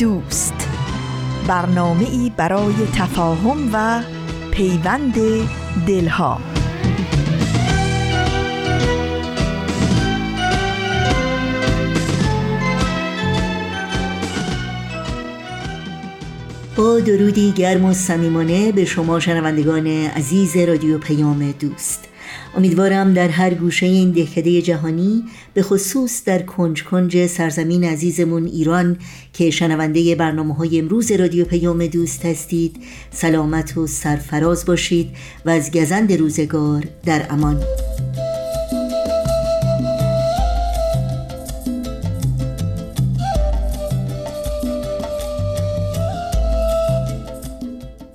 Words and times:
دوست. 0.00 0.54
برنامه 1.46 2.04
ای 2.10 2.32
برای 2.36 2.74
تفاهم 2.94 3.70
و 3.72 4.02
پیوند 4.50 5.14
دلها. 5.86 6.40
با 16.76 17.00
درودی 17.00 17.52
گرم 17.52 17.84
و 17.84 17.92
صمیمانه 17.92 18.72
به 18.72 18.84
شما 18.84 19.20
شنوندگان 19.20 19.86
عزیز 19.86 20.56
رادیو 20.56 20.98
پیام 20.98 21.52
دوست. 21.52 22.09
امیدوارم 22.56 23.14
در 23.14 23.28
هر 23.28 23.54
گوشه 23.54 23.86
این 23.86 24.10
دهکده 24.10 24.62
جهانی 24.62 25.24
به 25.54 25.62
خصوص 25.62 26.24
در 26.24 26.42
کنج 26.42 26.84
کنج 26.84 27.26
سرزمین 27.26 27.84
عزیزمون 27.84 28.46
ایران 28.46 28.96
که 29.32 29.50
شنونده 29.50 30.14
برنامه 30.14 30.54
های 30.54 30.78
امروز 30.78 31.12
رادیو 31.12 31.44
پیام 31.44 31.86
دوست 31.86 32.26
هستید 32.26 32.76
سلامت 33.10 33.76
و 33.76 33.86
سرفراز 33.86 34.64
باشید 34.64 35.10
و 35.44 35.50
از 35.50 35.70
گزند 35.70 36.12
روزگار 36.12 36.84
در 37.04 37.26
امان. 37.30 37.62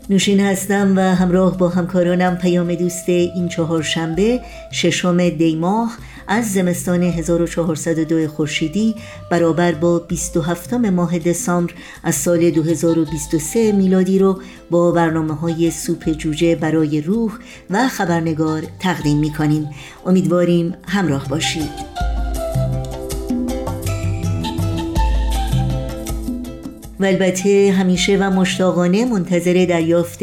نوشین 0.09 0.39
هستم 0.39 0.93
و 0.97 0.99
همراه 0.99 1.57
با 1.57 1.69
همکارانم 1.69 2.37
پیام 2.37 2.75
دوست 2.75 3.09
این 3.09 3.47
چهار 3.47 3.83
شنبه 3.83 4.41
ششم 4.71 5.29
دیماه 5.29 5.97
از 6.27 6.53
زمستان 6.53 7.03
1402 7.03 8.27
خورشیدی 8.27 8.95
برابر 9.31 9.71
با 9.71 9.99
27 9.99 10.73
ماه 10.73 11.19
دسامبر 11.19 11.73
از 12.03 12.15
سال 12.15 12.51
2023 12.51 13.71
میلادی 13.71 14.19
رو 14.19 14.41
با 14.69 14.91
برنامه 14.91 15.33
های 15.33 15.71
سوپ 15.71 16.09
جوجه 16.09 16.55
برای 16.55 17.01
روح 17.01 17.31
و 17.69 17.87
خبرنگار 17.87 18.63
تقدیم 18.79 19.17
می 19.17 19.33
کنیم 19.33 19.69
امیدواریم 20.05 20.73
همراه 20.87 21.27
باشید. 21.27 22.14
و 26.99 27.05
البته 27.05 27.75
همیشه 27.77 28.17
و 28.17 28.29
مشتاقانه 28.29 29.05
منتظر 29.05 29.65
دریافت 29.69 30.19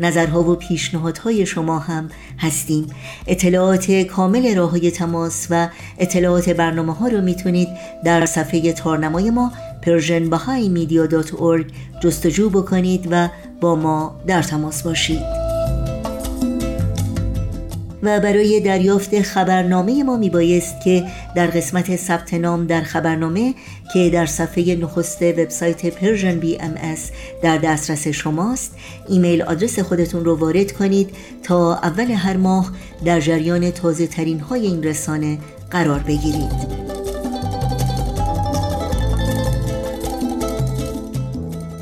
نظرها 0.00 0.50
و 0.50 0.54
پیشنهادهای 0.54 1.46
شما 1.46 1.78
هم 1.78 2.08
هستیم. 2.38 2.86
اطلاعات 3.26 3.90
کامل 3.90 4.56
راه 4.56 4.70
های 4.70 4.90
تماس 4.90 5.46
و 5.50 5.68
اطلاعات 5.98 6.48
برنامه 6.48 6.94
ها 6.94 7.08
رو 7.08 7.20
می‌تونید 7.20 7.68
در 8.04 8.26
صفحه 8.26 8.72
تارنمای 8.72 9.30
ما 9.30 9.52
persianbahaimedia.org 9.82 11.72
جستجو 12.00 12.50
بکنید 12.50 13.08
و 13.10 13.28
با 13.60 13.76
ما 13.76 14.20
در 14.26 14.42
تماس 14.42 14.82
باشید. 14.82 15.46
و 18.02 18.20
برای 18.20 18.60
دریافت 18.60 19.22
خبرنامه 19.22 20.02
ما 20.02 20.16
میبایست 20.16 20.80
که 20.84 21.04
در 21.34 21.46
قسمت 21.46 21.96
ثبت 21.96 22.34
نام 22.34 22.66
در 22.66 22.80
خبرنامه 22.80 23.54
که 23.94 24.10
در 24.10 24.26
صفحه 24.26 24.76
نخست 24.76 25.22
وبسایت 25.22 25.86
Persian 25.86 26.38
BMS 26.38 26.74
در 27.42 27.58
دسترس 27.58 28.08
شماست. 28.08 28.74
ایمیل 29.08 29.42
آدرس 29.42 29.78
خودتون 29.78 30.24
رو 30.24 30.36
وارد 30.36 30.72
کنید 30.72 31.10
تا 31.42 31.74
اول 31.74 32.10
هر 32.10 32.36
ماه 32.36 32.72
در 33.04 33.20
جریان 33.20 33.70
تازه 33.70 34.06
ترین 34.06 34.40
های 34.40 34.66
این 34.66 34.82
رسانه 34.82 35.38
قرار 35.70 35.98
بگیرید. 35.98 36.86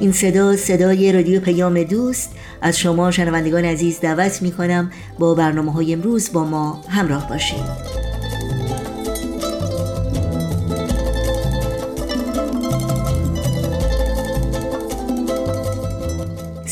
این 0.00 0.12
صدا 0.12 0.56
صدای 0.56 1.12
رادیو 1.12 1.40
پیام 1.40 1.82
دوست. 1.82 2.30
از 2.62 2.78
شما 2.78 3.10
شنوندگان 3.10 3.64
عزیز 3.64 4.00
دعوت 4.00 4.42
می 4.42 4.52
کنم 4.52 4.90
با 5.18 5.34
برنامه 5.34 5.72
های 5.72 5.92
امروز 5.92 6.32
با 6.32 6.44
ما 6.44 6.84
همراه 6.88 7.28
باشید. 7.28 7.93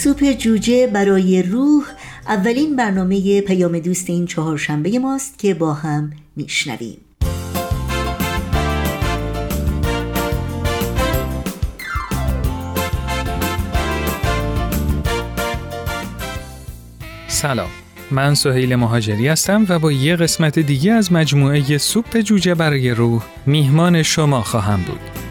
سوپ 0.03 0.33
جوجه 0.33 0.87
برای 0.87 1.43
روح 1.43 1.85
اولین 2.29 2.77
برنامه 2.77 3.41
پیام 3.41 3.79
دوست 3.79 4.11
این 4.11 4.27
چهارشنبه 4.27 4.99
ماست 4.99 5.39
که 5.39 5.55
با 5.55 5.75
هم 5.75 6.11
میشنویم. 6.37 6.99
سلام. 17.29 17.69
من 18.11 18.35
سهیل 18.35 18.77
مهاجری 18.77 19.29
هستم 19.29 19.67
و 19.69 19.79
با 19.79 19.93
یه 19.93 20.17
قسمت 20.17 20.59
دیگه 20.59 20.93
از 20.93 21.13
مجموعه 21.13 21.79
سوپ 21.79 22.21
جوجه 22.21 22.55
برای 22.55 22.91
روح 22.91 23.23
میهمان 23.47 24.03
شما 24.03 24.43
خواهم 24.43 24.83
بود. 24.83 25.22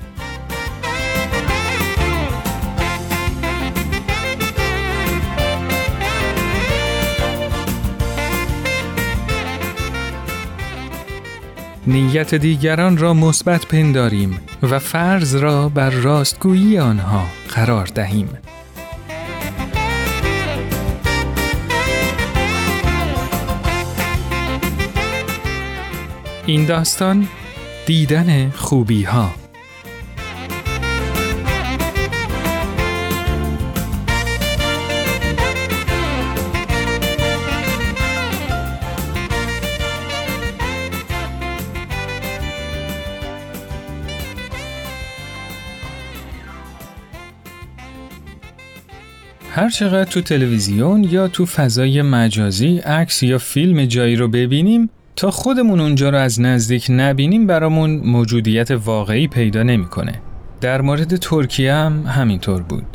نیت 11.87 12.35
دیگران 12.35 12.97
را 12.97 13.13
مثبت 13.13 13.65
پنداریم 13.65 14.39
و 14.63 14.79
فرض 14.79 15.35
را 15.35 15.69
بر 15.69 15.89
راستگویی 15.89 16.77
آنها 16.79 17.25
قرار 17.49 17.85
دهیم. 17.85 18.29
این 26.45 26.65
داستان 26.65 27.27
دیدن 27.85 28.49
خوبی 28.49 29.03
ها 29.03 29.40
هر 49.53 49.69
چقدر 49.69 50.03
تو 50.03 50.21
تلویزیون 50.21 51.03
یا 51.03 51.27
تو 51.27 51.45
فضای 51.45 52.01
مجازی 52.01 52.77
عکس 52.77 53.23
یا 53.23 53.37
فیلم 53.37 53.85
جایی 53.85 54.15
رو 54.15 54.27
ببینیم 54.27 54.89
تا 55.15 55.31
خودمون 55.31 55.79
اونجا 55.79 56.09
رو 56.09 56.17
از 56.17 56.41
نزدیک 56.41 56.87
نبینیم 56.89 57.47
برامون 57.47 57.89
موجودیت 58.05 58.71
واقعی 58.71 59.27
پیدا 59.27 59.63
نمی‌کنه. 59.63 60.13
در 60.61 60.81
مورد 60.81 61.15
ترکیه 61.15 61.73
هم 61.73 62.03
همینطور 62.07 62.61
بود. 62.61 62.85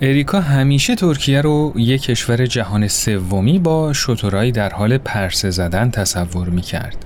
اریکا 0.00 0.40
همیشه 0.40 0.94
ترکیه 0.94 1.40
رو 1.40 1.72
یک 1.76 2.02
کشور 2.02 2.46
جهان 2.46 2.88
سومی 2.88 3.58
با 3.58 3.92
شترایی 3.92 4.52
در 4.52 4.68
حال 4.68 4.98
پرسه 4.98 5.50
زدن 5.50 5.90
تصور 5.90 6.48
می‌کرد. 6.48 6.96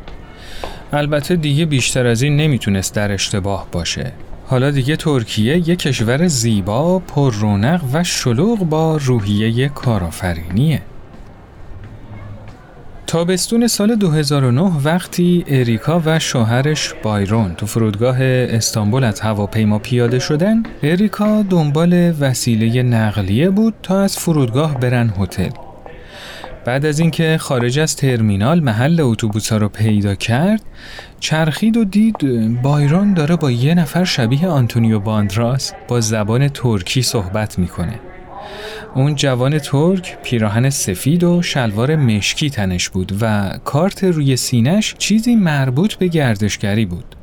البته 0.93 1.37
دیگه 1.37 1.67
بیشتر 1.67 2.07
از 2.07 2.23
این 2.23 2.37
نمی‌تونست 2.37 2.95
در 2.95 3.13
اشتباه 3.13 3.67
باشه. 3.73 4.13
حالا 4.55 4.71
دیگه 4.71 4.97
ترکیه 4.97 5.57
یک 5.57 5.79
کشور 5.79 6.27
زیبا، 6.27 6.99
پر 6.99 7.35
رونق 7.35 7.81
و 7.93 8.05
شلوغ 8.05 8.59
با 8.59 8.97
روحیه 8.97 9.69
کارآفرینیه. 9.69 10.83
تابستون 13.07 13.67
سال 13.67 13.95
2009 13.97 14.73
وقتی 14.85 15.45
اریکا 15.49 16.03
و 16.05 16.19
شوهرش 16.19 16.95
بایرون 17.03 17.55
تو 17.55 17.67
فرودگاه 17.67 18.17
استانبول 18.21 19.05
از 19.05 19.21
هواپیما 19.21 19.79
پیاده 19.79 20.19
شدن 20.19 20.63
اریکا 20.83 21.43
دنبال 21.43 22.15
وسیله 22.21 22.83
نقلیه 22.83 23.51
بود 23.51 23.75
تا 23.83 24.01
از 24.01 24.19
فرودگاه 24.19 24.79
برن 24.79 25.13
هتل 25.19 25.51
بعد 26.65 26.87
از 26.87 27.01
اینکه 27.01 27.39
خارج 27.41 27.79
از 27.79 27.97
ترمینال 27.97 28.61
محل 28.61 29.01
اتوبوس 29.01 29.53
رو 29.53 29.69
پیدا 29.69 30.15
کرد 30.15 30.63
چرخید 31.21 31.77
و 31.77 31.85
دید 31.85 32.17
بایرون 32.63 33.15
داره 33.15 33.37
با 33.37 33.51
یه 33.51 33.75
نفر 33.75 34.05
شبیه 34.05 34.49
آنتونیو 34.49 35.01
باندراس 35.01 35.73
با 35.89 36.01
زبان 36.01 36.49
ترکی 36.49 37.03
صحبت 37.03 37.59
می‌کنه. 37.59 38.01
اون 38.95 39.15
جوان 39.15 39.59
ترک 39.59 40.19
پیراهن 40.23 40.71
سفید 40.71 41.25
و 41.25 41.43
شلوار 41.43 41.97
مشکی 41.97 42.51
تنش 42.51 42.89
بود 42.89 43.13
و 43.21 43.53
کارت 43.65 44.05
روی 44.05 44.37
سینش 44.37 44.95
چیزی 44.99 45.37
مربوط 45.37 45.95
به 45.95 46.09
گردشگری 46.09 46.87
بود. 46.87 47.17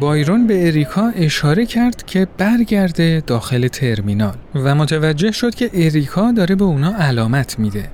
بایرون 0.00 0.46
به 0.46 0.66
اریکا 0.66 1.08
اشاره 1.16 1.66
کرد 1.66 2.06
که 2.06 2.26
برگرده 2.38 3.22
داخل 3.26 3.68
ترمینال 3.68 4.34
و 4.54 4.74
متوجه 4.74 5.32
شد 5.32 5.54
که 5.54 5.70
اریکا 5.74 6.32
داره 6.32 6.54
به 6.54 6.64
اونا 6.64 6.94
علامت 6.98 7.58
میده. 7.58 7.88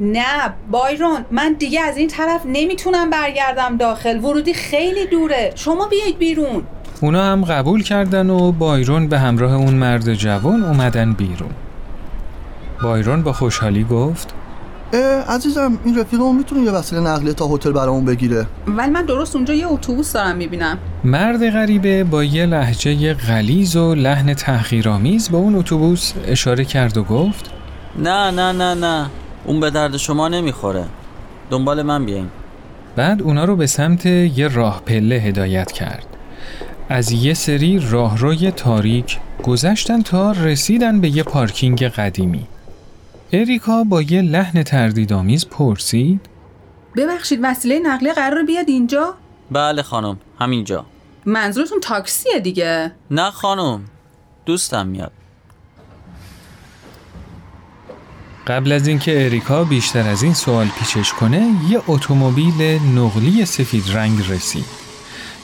نه 0.00 0.54
بایرون 0.70 1.24
من 1.30 1.56
دیگه 1.58 1.80
از 1.80 1.96
این 1.96 2.08
طرف 2.08 2.40
نمی‌تونم 2.46 3.10
برگردم 3.10 3.76
داخل 3.76 4.24
ورودی 4.24 4.54
خیلی 4.54 5.06
دوره 5.06 5.52
شما 5.54 5.86
بیایید 5.86 6.18
بیرون. 6.18 6.62
اونا 7.00 7.24
هم 7.24 7.44
قبول 7.44 7.82
کردن 7.82 8.30
و 8.30 8.52
بایرون 8.52 9.08
به 9.08 9.18
همراه 9.18 9.54
اون 9.54 9.74
مرد 9.74 10.14
جوان 10.14 10.62
اومدن 10.62 11.12
بیرون. 11.12 11.50
بایرون 12.82 13.22
با 13.22 13.32
خوشحالی 13.32 13.84
گفت 13.84 14.34
عزیزم 15.28 15.78
این 15.84 15.98
رفیقمون 15.98 16.36
می‌تونه 16.36 16.62
یه 16.62 16.70
وسیله 16.70 17.00
نقلیه 17.00 17.32
تا 17.32 17.46
هتل 17.46 17.72
برامون 17.72 18.04
بگیره. 18.04 18.46
ولی 18.66 18.90
من 18.90 19.04
درست 19.04 19.36
اونجا 19.36 19.54
یه 19.54 19.66
اتوبوس 19.66 20.12
دارم 20.12 20.36
می‌بینم. 20.36 20.78
مرد 21.04 21.50
غریبه 21.50 22.04
با 22.04 22.24
یه 22.24 22.46
لحجه 22.46 23.14
غلیز 23.14 23.76
و 23.76 23.94
لحن 23.94 24.34
تحقیرآمیز 24.34 25.28
به 25.28 25.36
اون 25.36 25.54
اتوبوس 25.54 26.12
اشاره 26.26 26.64
کرد 26.64 26.96
و 26.96 27.04
گفت 27.04 27.50
نه 27.98 28.30
نه 28.30 28.52
نه 28.52 28.74
نه. 28.74 29.06
اون 29.44 29.60
به 29.60 29.70
درد 29.70 29.96
شما 29.96 30.28
نمی‌خوره. 30.28 30.84
دنبال 31.50 31.82
من 31.82 32.06
بیاین. 32.06 32.28
بعد 32.96 33.22
اونا 33.22 33.44
رو 33.44 33.56
به 33.56 33.66
سمت 33.66 34.06
یه 34.06 34.48
راه 34.48 34.82
پله 34.86 35.14
هدایت 35.14 35.72
کرد. 35.72 36.06
از 36.88 37.12
یه 37.12 37.34
سری 37.34 37.82
راهروی 37.90 38.50
تاریک 38.50 39.18
گذشتن 39.42 40.02
تا 40.02 40.32
رسیدن 40.32 41.00
به 41.00 41.16
یه 41.16 41.22
پارکینگ 41.22 41.82
قدیمی. 41.82 42.46
اریکا 43.32 43.84
با 43.84 44.02
یه 44.02 44.22
لحن 44.22 44.62
تردیدآمیز 44.62 45.46
پرسید. 45.46 46.20
ببخشید 46.96 47.40
وسیله 47.42 47.78
نقلیه 47.78 48.12
قرار 48.12 48.42
بیاد 48.42 48.68
اینجا؟ 48.68 49.14
بله 49.50 49.82
خانم 49.82 50.18
همینجا. 50.40 50.86
منظورتون 51.26 51.80
تاکسیه 51.80 52.40
دیگه؟ 52.40 52.92
نه 53.10 53.30
خانم 53.30 53.84
دوستم 54.46 54.86
میاد. 54.86 55.12
قبل 58.46 58.72
از 58.72 58.88
اینکه 58.88 59.24
اریکا 59.24 59.64
بیشتر 59.64 60.08
از 60.08 60.22
این 60.22 60.34
سوال 60.34 60.66
پیچش 60.78 61.12
کنه 61.12 61.50
یه 61.68 61.82
اتومبیل 61.88 62.62
نقلی 62.98 63.44
سفید 63.44 63.84
رنگ 63.92 64.18
رسید. 64.28 64.86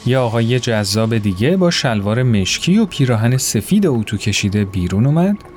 یه 0.06 0.18
آقای 0.18 0.60
جذاب 0.60 1.18
دیگه 1.18 1.56
با 1.56 1.70
شلوار 1.70 2.22
مشکی 2.22 2.78
و 2.78 2.86
پیراهن 2.86 3.36
سفید 3.36 3.86
اتو 3.86 4.16
کشیده 4.16 4.64
بیرون 4.64 5.06
اومد. 5.06 5.51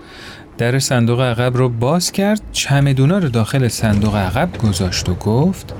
در 0.57 0.79
صندوق 0.79 1.21
عقب 1.21 1.57
رو 1.57 1.69
باز 1.69 2.11
کرد 2.11 2.41
چمدونا 2.51 3.17
رو 3.17 3.29
داخل 3.29 3.67
صندوق 3.67 4.15
عقب 4.15 4.57
گذاشت 4.57 5.09
و 5.09 5.15
گفت 5.15 5.73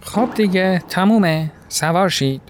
خب 0.00 0.28
دیگه 0.34 0.82
تمومه. 0.88 1.50
سوار 1.68 2.08
شید. 2.08 2.42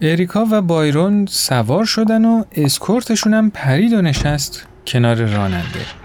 اریکا 0.00 0.46
و 0.50 0.62
بایرون 0.62 1.26
سوار 1.26 1.84
شدن 1.84 2.24
و 2.24 2.44
اسکورتشون 2.52 3.34
هم 3.34 3.50
پرید 3.50 3.92
و 3.92 4.02
نشست 4.02 4.66
کنار 4.86 5.16
راننده. 5.16 5.99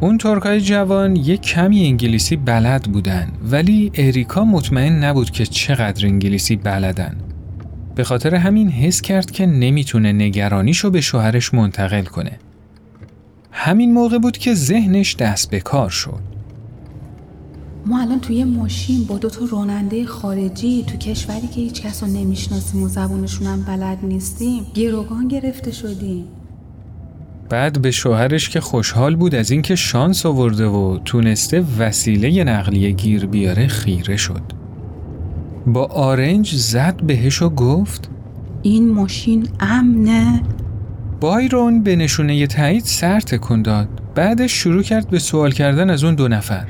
اون 0.00 0.18
ترکای 0.18 0.60
جوان 0.60 1.16
یک 1.16 1.40
کمی 1.40 1.86
انگلیسی 1.86 2.36
بلد 2.36 2.82
بودن 2.82 3.28
ولی 3.50 3.90
اریکا 3.94 4.44
مطمئن 4.44 5.04
نبود 5.04 5.30
که 5.30 5.46
چقدر 5.46 6.06
انگلیسی 6.06 6.56
بلدن. 6.56 7.16
به 7.94 8.04
خاطر 8.04 8.34
همین 8.34 8.68
حس 8.68 9.00
کرد 9.00 9.30
که 9.30 9.46
نمی‌تونه 9.46 10.12
نگرانیشو 10.12 10.90
به 10.90 11.00
شوهرش 11.00 11.54
منتقل 11.54 12.04
کنه. 12.04 12.38
همین 13.52 13.92
موقع 13.92 14.18
بود 14.18 14.38
که 14.38 14.54
ذهنش 14.54 15.16
دست 15.16 15.50
به 15.50 15.60
کار 15.60 15.90
شد. 15.90 16.20
ما 17.86 18.00
الان 18.00 18.20
توی 18.20 18.44
ماشین 18.44 19.04
با 19.04 19.18
دو 19.18 19.30
تا 19.30 19.44
راننده 19.52 20.06
خارجی 20.06 20.84
تو 20.86 20.96
کشوری 20.96 21.46
که 21.46 21.60
هیچ 21.60 21.82
کس 21.82 22.02
رو 22.02 22.08
نمی‌شناسیم 22.08 22.82
و 22.82 22.88
زبونشون 22.88 23.46
هم 23.46 23.62
بلد 23.62 23.98
نیستیم 24.02 24.66
گروگان 24.74 25.28
گرفته 25.28 25.72
شدیم 25.72 26.24
بعد 27.48 27.82
به 27.82 27.90
شوهرش 27.90 28.48
که 28.48 28.60
خوشحال 28.60 29.16
بود 29.16 29.34
از 29.34 29.50
اینکه 29.50 29.74
شانس 29.74 30.26
آورده 30.26 30.66
و 30.66 30.98
تونسته 31.04 31.64
وسیله 31.78 32.44
نقلیه 32.44 32.90
گیر 32.90 33.26
بیاره 33.26 33.66
خیره 33.66 34.16
شد. 34.16 34.42
با 35.66 35.84
آرنج 35.84 36.54
زد 36.54 37.02
بهش 37.02 37.42
و 37.42 37.50
گفت 37.50 38.10
این 38.62 38.92
ماشین 38.92 39.48
امنه؟ 39.60 40.42
بایرون 41.20 41.82
به 41.82 41.96
نشونه 41.96 42.46
تایید 42.46 42.84
سر 42.84 43.20
تکون 43.20 43.62
داد. 43.62 43.88
بعدش 44.14 44.52
شروع 44.52 44.82
کرد 44.82 45.10
به 45.10 45.18
سوال 45.18 45.50
کردن 45.50 45.90
از 45.90 46.04
اون 46.04 46.14
دو 46.14 46.28
نفر. 46.28 46.66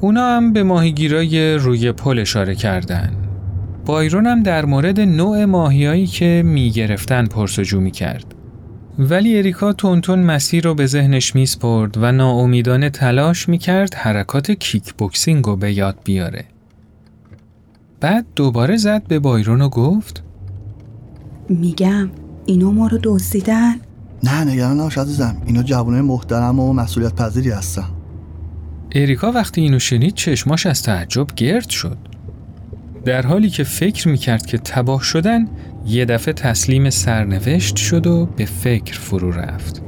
اونا 0.00 0.36
هم 0.36 0.52
به 0.52 0.62
ماهیگیرای 0.62 1.54
روی 1.54 1.92
پل 1.92 2.18
اشاره 2.18 2.54
کردن. 2.54 3.12
بایرون 3.86 4.26
هم 4.26 4.42
در 4.42 4.64
مورد 4.64 5.00
نوع 5.00 5.44
ماهیایی 5.44 6.06
که 6.06 6.42
می‌گرفتن 6.46 7.26
پرسجو 7.26 7.80
می 7.80 7.90
کرد. 7.90 8.34
ولی 9.00 9.38
اریکا 9.38 9.72
تونتون 9.72 10.18
مسیر 10.18 10.64
رو 10.64 10.74
به 10.74 10.86
ذهنش 10.86 11.34
میسپرد 11.34 11.98
و 11.98 12.12
ناامیدانه 12.12 12.90
تلاش 12.90 13.48
می‌کرد 13.48 13.94
حرکات 13.94 14.50
کیک 14.50 14.94
بوکسینگ 14.94 15.44
رو 15.44 15.56
به 15.56 15.72
یاد 15.72 15.98
بیاره. 16.04 16.44
بعد 18.00 18.26
دوباره 18.36 18.76
زد 18.76 19.02
به 19.08 19.18
بایرون 19.18 19.60
و 19.60 19.68
گفت 19.68 20.22
میگم 21.48 22.10
اینو 22.46 22.70
ما 22.70 22.86
رو 22.86 22.98
دزدیدن؟ 23.02 23.74
نه 24.22 24.44
نگران 24.44 24.80
نباش 24.80 24.98
عزیزم 24.98 25.42
اینا 25.46 25.62
جوانه 25.62 26.02
محترم 26.02 26.60
و 26.60 26.72
مسئولیت 26.72 27.14
پذیری 27.14 27.50
هستن 27.50 27.86
اریکا 28.92 29.32
وقتی 29.32 29.60
اینو 29.60 29.78
شنید 29.78 30.14
چشماش 30.14 30.66
از 30.66 30.82
تعجب 30.82 31.26
گرد 31.36 31.68
شد. 31.68 31.98
در 33.04 33.26
حالی 33.26 33.50
که 33.50 33.64
فکر 33.64 34.08
می‌کرد 34.08 34.46
که 34.46 34.58
تباه 34.58 35.02
شدن 35.02 35.48
یه 35.86 36.04
دفعه 36.04 36.34
تسلیم 36.34 36.90
سرنوشت 36.90 37.76
شد 37.76 38.06
و 38.06 38.26
به 38.36 38.44
فکر 38.44 38.98
فرو 38.98 39.30
رفت. 39.30 39.82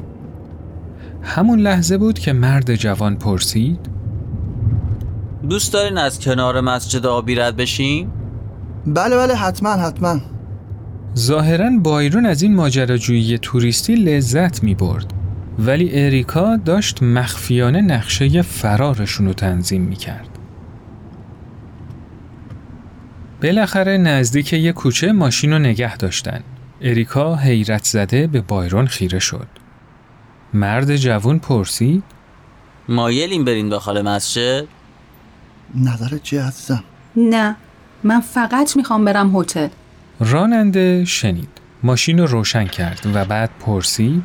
همون 1.22 1.60
لحظه 1.60 1.98
بود 1.98 2.18
که 2.18 2.32
مرد 2.32 2.74
جوان 2.74 3.16
پرسید 3.16 3.78
دوست 5.48 5.72
دارین 5.72 5.98
از 5.98 6.20
کنار 6.20 6.60
مسجد 6.60 7.06
آبی 7.06 7.34
رد 7.34 7.56
بشیم؟ 7.56 8.12
بله 8.86 9.16
بله 9.16 9.34
حتما 9.34 9.70
حتما 9.70 10.20
ظاهرا 11.18 11.70
بایرون 11.82 12.26
از 12.26 12.42
این 12.42 12.54
ماجراجویی 12.54 13.38
توریستی 13.38 13.94
لذت 13.94 14.62
می 14.62 14.74
برد 14.74 15.12
ولی 15.58 15.90
اریکا 15.92 16.56
داشت 16.56 17.02
مخفیانه 17.02 17.80
نقشه 17.80 18.42
فرارشون 18.42 19.26
رو 19.26 19.32
تنظیم 19.32 19.82
می 19.82 19.96
کرد. 19.96 20.31
بالاخره 23.42 23.98
نزدیک 23.98 24.52
یه 24.52 24.72
کوچه 24.72 25.12
ماشین 25.12 25.52
رو 25.52 25.58
نگه 25.58 25.96
داشتن. 25.96 26.42
اریکا 26.80 27.36
حیرت 27.36 27.84
زده 27.84 28.26
به 28.26 28.40
بایرون 28.40 28.86
خیره 28.86 29.18
شد. 29.18 29.46
مرد 30.54 30.96
جوون 30.96 31.38
پرسید 31.38 32.04
مایلیم 32.88 33.44
بریم 33.44 33.68
داخل 33.68 34.02
مسجد؟ 34.02 34.64
نظرت 35.74 36.22
چیه 36.22 36.42
عزیزم 36.42 36.84
نه 37.16 37.56
من 38.02 38.20
فقط 38.20 38.76
می‌خوام 38.76 39.04
برم 39.04 39.36
هتل 39.36 39.68
راننده 40.20 41.04
شنید. 41.04 41.48
ماشین 41.82 42.18
رو 42.18 42.26
روشن 42.26 42.66
کرد 42.66 43.00
و 43.14 43.24
بعد 43.24 43.50
پرسید 43.60 44.24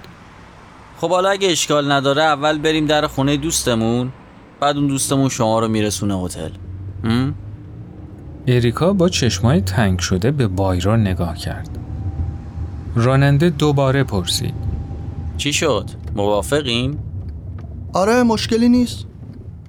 خب 0.98 1.10
حالا 1.10 1.30
اگه 1.30 1.52
اشکال 1.52 1.92
نداره 1.92 2.24
اول 2.24 2.58
بریم 2.58 2.86
در 2.86 3.08
خونه 3.08 3.38
دوستمون 3.38 4.12
بعد 4.60 4.78
اون 4.78 4.88
دوستمون 4.88 5.30
شما 5.30 5.60
رو 5.60 5.68
میرسونه 5.68 6.18
هتل 6.18 6.50
هم؟ 7.04 7.36
اریکا 8.48 8.94
با 8.94 9.10
چشمای 9.10 9.62
تنگ 9.62 10.00
شده 10.00 10.32
به 10.32 10.48
بایرون 10.48 11.02
نگاه 11.02 11.38
کرد. 11.38 11.70
راننده 12.96 13.50
دوباره 13.50 14.04
پرسید. 14.04 14.54
چی 15.38 15.54
شد؟ 15.54 15.90
موافقین؟ 16.16 16.98
آره 17.94 18.24
مشکلی 18.24 18.70
نیست 18.70 19.06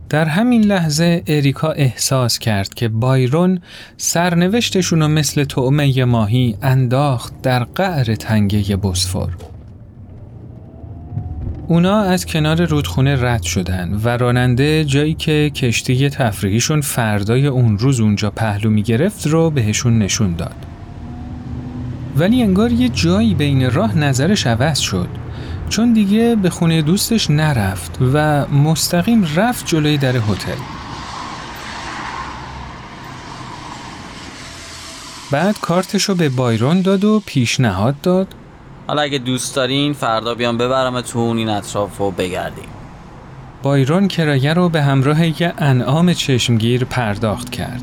در 0.08 0.25
همین 0.25 0.64
لحظه 0.64 1.23
اریکا 1.26 1.70
احساس 1.70 2.38
کرد 2.38 2.75
که 2.75 2.88
بایرون 2.88 3.61
سرنوشتشون 3.97 5.02
رو 5.02 5.08
مثل 5.08 5.44
طعمه 5.44 6.04
ماهی 6.04 6.56
انداخت 6.62 7.42
در 7.42 7.64
قعر 7.64 8.14
تنگه 8.14 8.76
بسفور. 8.76 9.37
اونا 11.71 12.01
از 12.01 12.27
کنار 12.27 12.65
رودخونه 12.65 13.23
رد 13.23 13.43
شدن 13.43 14.01
و 14.05 14.09
راننده 14.09 14.85
جایی 14.85 15.15
که 15.15 15.51
کشتی 15.55 16.11
تفریحیشون 16.11 16.81
فردای 16.81 17.47
اون 17.47 17.79
روز 17.79 18.01
اونجا 18.01 18.31
پهلو 18.31 18.71
می 18.71 18.83
گرفت 18.83 19.27
رو 19.27 19.51
بهشون 19.51 19.99
نشون 19.99 20.35
داد. 20.35 20.67
ولی 22.17 22.43
انگار 22.43 22.73
یه 22.73 22.89
جایی 22.89 23.35
بین 23.35 23.71
راه 23.71 23.99
نظرش 23.99 24.47
عوض 24.47 24.79
شد 24.79 25.09
چون 25.69 25.93
دیگه 25.93 26.37
به 26.37 26.51
خونه 26.51 26.83
دوستش 26.83 27.31
نرفت 27.31 27.99
و 28.15 28.47
مستقیم 28.47 29.27
رفت 29.37 29.67
جلوی 29.67 29.99
در 29.99 30.17
هتل 30.17 30.59
بعد 35.31 35.61
کارتشو 35.61 36.15
به 36.15 36.29
بایرون 36.29 36.81
داد 36.81 37.05
و 37.05 37.23
پیشنهاد 37.27 38.01
داد 38.01 38.35
حالا 38.88 39.02
اگه 39.02 39.18
دوست 39.18 39.57
دارین 39.57 39.92
فردا 39.92 40.35
بیام 40.35 40.59
ببرمتون 40.59 41.38
این 41.38 41.49
اطراف 41.49 41.99
رو 41.99 42.11
بگردیم 42.11 42.68
بایرون 43.62 44.09
کرایه 44.09 44.54
رو 44.54 44.68
به 44.68 44.83
همراه 44.83 45.42
یه 45.42 45.52
انعام 45.59 46.12
چشمگیر 46.12 46.85
پرداخت 46.85 47.50
کرد. 47.50 47.83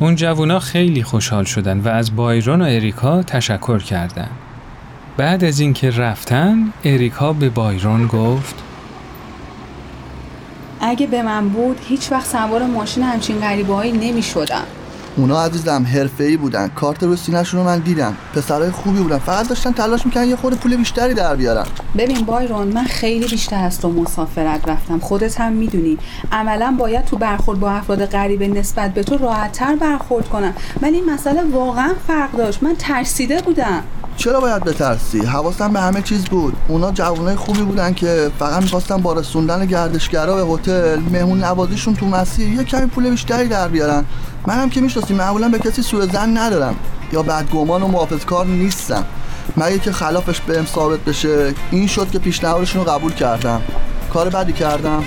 اون 0.00 0.14
جوونا 0.14 0.58
خیلی 0.58 1.02
خوشحال 1.02 1.44
شدن 1.44 1.80
و 1.80 1.88
از 1.88 2.16
بایرون 2.16 2.62
و 2.62 2.64
اریکا 2.64 3.22
تشکر 3.22 3.78
کردند. 3.78 4.30
بعد 5.16 5.44
از 5.44 5.60
اینکه 5.60 5.90
رفتن، 5.90 6.72
اریکا 6.84 7.32
به 7.32 7.48
بایرون 7.48 8.06
گفت 8.06 8.54
اگه 10.80 11.06
به 11.06 11.22
من 11.22 11.48
بود 11.48 11.80
هیچ 11.88 12.12
وقت 12.12 12.26
سوار 12.26 12.62
ماشین 12.62 13.02
همچین 13.02 13.40
غریبه 13.40 13.74
هایی 13.74 13.92
نمی 13.92 14.22
شدم. 14.22 14.64
اونا 15.16 15.42
عزیزم 15.42 15.86
حرفه‌ای 15.94 16.36
بودن. 16.36 16.68
کارت 16.68 17.02
رو 17.02 17.16
سینه‌شون 17.16 17.60
رو 17.60 17.66
من 17.66 17.78
دیدم. 17.78 18.14
پسرای 18.34 18.70
خوبی 18.70 18.98
بودن. 18.98 19.18
فقط 19.18 19.48
داشتن 19.48 19.72
تلاش 19.72 20.06
می‌کنن 20.06 20.24
یه 20.24 20.36
خورده 20.36 20.56
پول 20.56 20.76
بیشتری 20.76 21.14
در 21.14 21.36
بیارن. 21.36 21.66
ببین 21.98 22.24
بایرون 22.24 22.68
من 22.68 22.84
خیلی 22.84 23.26
بیشتر 23.26 23.64
از 23.64 23.80
تو 23.80 23.92
مسافرت 23.92 24.68
رفتم. 24.68 24.98
خودت 24.98 25.40
هم 25.40 25.52
می‌دونی. 25.52 25.98
عملا 26.32 26.76
باید 26.78 27.04
تو 27.04 27.16
برخورد 27.16 27.60
با 27.60 27.70
افراد 27.70 28.06
غریبه 28.06 28.48
نسبت 28.48 28.94
به 28.94 29.02
تو 29.02 29.18
راحتتر 29.18 29.76
برخورد 29.76 30.28
کنم 30.28 30.54
ولی 30.82 30.96
این 30.96 31.10
مسئله 31.10 31.42
واقعا 31.52 31.92
فرق 32.06 32.32
داشت. 32.36 32.62
من 32.62 32.74
ترسیده 32.78 33.42
بودم. 33.42 33.82
چرا 34.16 34.40
باید 34.40 34.64
بترسی؟ 34.64 35.20
حواسم 35.20 35.72
به 35.72 35.80
همه 35.80 36.02
چیز 36.02 36.24
بود. 36.24 36.56
اونا 36.68 36.92
جوانای 36.92 37.36
خوبی 37.36 37.62
بودن 37.62 37.94
که 37.94 38.30
فقط 38.38 38.62
می‌خواستن 38.62 38.96
با 38.96 39.12
رسوندن 39.12 39.66
گردشگرا 39.66 40.44
به 40.44 40.52
هتل 40.52 41.00
مهمون 41.12 41.44
نوازیشون 41.44 41.94
تو 41.94 42.06
مسیر 42.06 42.48
یه 42.48 42.64
کمی 42.64 42.86
پول 42.86 43.10
بیشتری 43.10 43.48
در 43.48 43.68
بیارن. 43.68 44.04
منم 44.46 44.70
که 44.70 44.80
می‌شناسی 44.80 45.14
معمولا 45.14 45.48
به 45.48 45.58
کسی 45.58 45.82
سوء 45.82 46.06
زن 46.06 46.38
ندارم 46.38 46.76
یا 47.12 47.22
بدگمان 47.22 47.82
و 47.82 47.88
محافظ 47.88 48.24
کار 48.24 48.46
نیستم. 48.46 49.04
مگه 49.56 49.78
که 49.78 49.92
خلافش 49.92 50.40
بهم 50.40 50.66
ثابت 50.66 51.00
بشه 51.00 51.54
این 51.70 51.86
شد 51.86 52.10
که 52.10 52.18
پیشنهادشون 52.18 52.84
رو 52.84 52.90
قبول 52.90 53.12
کردم. 53.12 53.62
کار 54.12 54.28
بدی 54.28 54.52
کردم. 54.52 55.04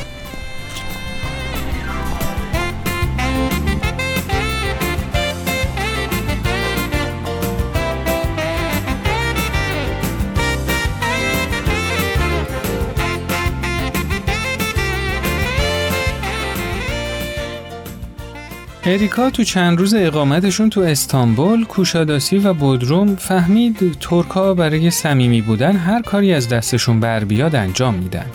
اریکا 18.90 19.30
تو 19.30 19.44
چند 19.44 19.78
روز 19.78 19.94
اقامتشون 19.94 20.70
تو 20.70 20.82
استانبول، 20.82 21.66
کوشاداسی 21.66 22.38
و 22.38 22.54
بودروم 22.54 23.16
فهمید 23.16 23.98
ترکا 24.00 24.54
برای 24.54 24.92
صمیمی 24.92 25.42
بودن 25.42 25.76
هر 25.76 26.02
کاری 26.02 26.34
از 26.34 26.50
دستشون 26.50 27.00
بر 27.00 27.24
بیاد 27.24 27.56
انجام 27.56 27.94
میدن. 27.94 28.26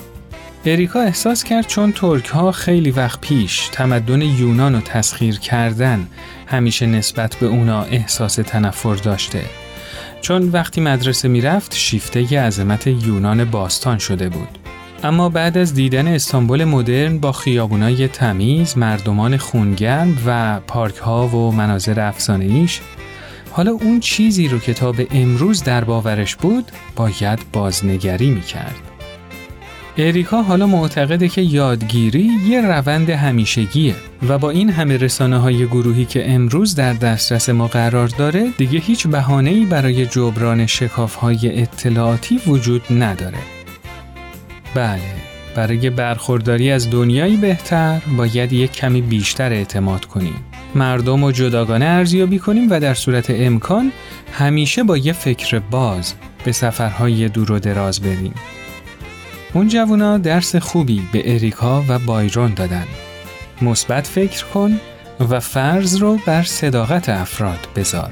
اریکا 0.65 1.01
احساس 1.01 1.45
کرد 1.45 1.67
چون 1.67 1.93
ترک 1.93 2.27
ها 2.27 2.53
خیلی 2.53 2.91
وقت 2.91 3.21
پیش 3.21 3.69
تمدن 3.73 4.23
یونان 4.23 4.75
رو 4.75 4.81
تسخیر 4.81 5.39
کردن 5.39 6.07
همیشه 6.47 6.87
نسبت 6.87 7.37
به 7.37 7.47
اونا 7.47 7.83
احساس 7.83 8.35
تنفر 8.35 8.95
داشته. 8.95 9.43
چون 10.21 10.49
وقتی 10.49 10.81
مدرسه 10.81 11.29
می‌رفت 11.29 11.75
شیفته 11.75 12.33
ی 12.33 12.37
عظمت 12.37 12.87
یونان 12.87 13.45
باستان 13.45 13.99
شده 13.99 14.29
بود. 14.29 14.62
اما 15.05 15.29
بعد 15.29 15.59
از 15.59 15.75
دیدن 15.75 16.09
استانبول 16.09 16.65
مدرن 16.65 17.19
با 17.19 17.33
خیابونای 17.33 18.09
تمیز، 18.09 18.79
مردمان 18.79 19.37
خونگرم 19.37 20.19
و 20.27 20.61
پارک 20.67 20.97
ها 20.97 21.29
و 21.29 21.53
مناظر 21.53 22.01
افسانه‌ایش 22.01 22.81
حالا 23.51 23.71
اون 23.71 24.01
چیزی 24.01 24.49
رو 24.49 24.59
که 24.59 24.75
تا 24.75 24.93
به 24.93 25.07
امروز 25.11 25.63
در 25.63 25.85
باورش 25.85 26.37
بود 26.37 26.73
باید 26.97 27.39
بازنگری 27.53 28.31
می‌کرد. 28.31 28.75
اریکا 29.99 30.43
حالا 30.43 30.67
معتقده 30.67 31.29
که 31.29 31.43
یادگیری 31.43 32.31
یه 32.49 32.61
روند 32.61 33.11
همیشگیه 33.11 33.95
و 34.29 34.39
با 34.39 34.51
این 34.51 34.71
همه 34.71 34.97
رسانه 34.97 35.39
های 35.39 35.67
گروهی 35.67 36.05
که 36.05 36.31
امروز 36.33 36.75
در 36.75 36.93
دسترس 36.93 37.49
ما 37.49 37.67
قرار 37.67 38.09
داره 38.09 38.51
دیگه 38.59 38.79
هیچ 38.79 39.07
بهانه‌ای 39.07 39.65
برای 39.65 40.07
جبران 40.07 40.67
شکاف 40.67 41.15
های 41.15 41.63
اطلاعاتی 41.63 42.41
وجود 42.47 42.83
نداره. 42.91 43.62
بله 44.75 45.01
برای 45.55 45.91
برخورداری 45.91 46.71
از 46.71 46.91
دنیایی 46.91 47.37
بهتر 47.37 48.01
باید 48.17 48.53
یک 48.53 48.73
کمی 48.73 49.01
بیشتر 49.01 49.53
اعتماد 49.53 50.05
کنیم. 50.05 50.45
مردم 50.75 51.25
رو 51.25 51.33
جداگانه 51.33 51.85
ارزیابی 51.85 52.39
کنیم 52.39 52.71
و 52.71 52.81
در 52.81 52.95
صورت 52.95 53.27
امکان 53.31 53.93
همیشه 54.33 54.83
با 54.83 54.97
یه 54.97 55.13
فکر 55.13 55.59
باز 55.59 56.15
به 56.45 56.53
سفرهای 56.53 57.29
دور 57.29 57.53
و 57.53 57.59
دراز 57.59 58.01
بریم. 58.01 58.35
اون 59.55 59.69
جوونا 59.69 60.19
درس 60.19 60.57
خوبی 60.57 61.03
به 61.13 61.35
اریکا 61.35 61.85
و 61.89 61.99
بایرون 61.99 62.55
دادن. 62.55 62.87
مثبت 63.63 64.07
فکر 64.07 64.45
کن 64.45 64.81
و 65.31 65.41
فرض 65.41 65.97
رو 65.97 66.19
بر 66.27 66.43
صداقت 66.43 67.09
افراد 67.09 67.69
بذار. 67.77 68.11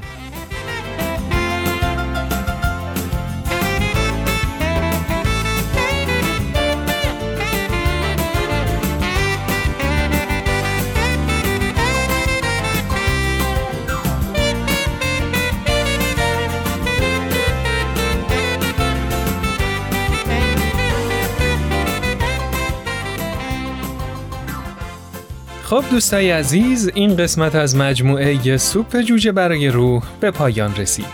خب 25.71 25.83
دوستای 25.91 26.31
عزیز 26.31 26.91
این 26.95 27.17
قسمت 27.17 27.55
از 27.55 27.75
مجموعه 27.75 28.57
سوپ 28.57 29.01
جوجه 29.01 29.31
برای 29.31 29.67
روح 29.67 30.03
به 30.19 30.31
پایان 30.31 30.75
رسید. 30.75 31.05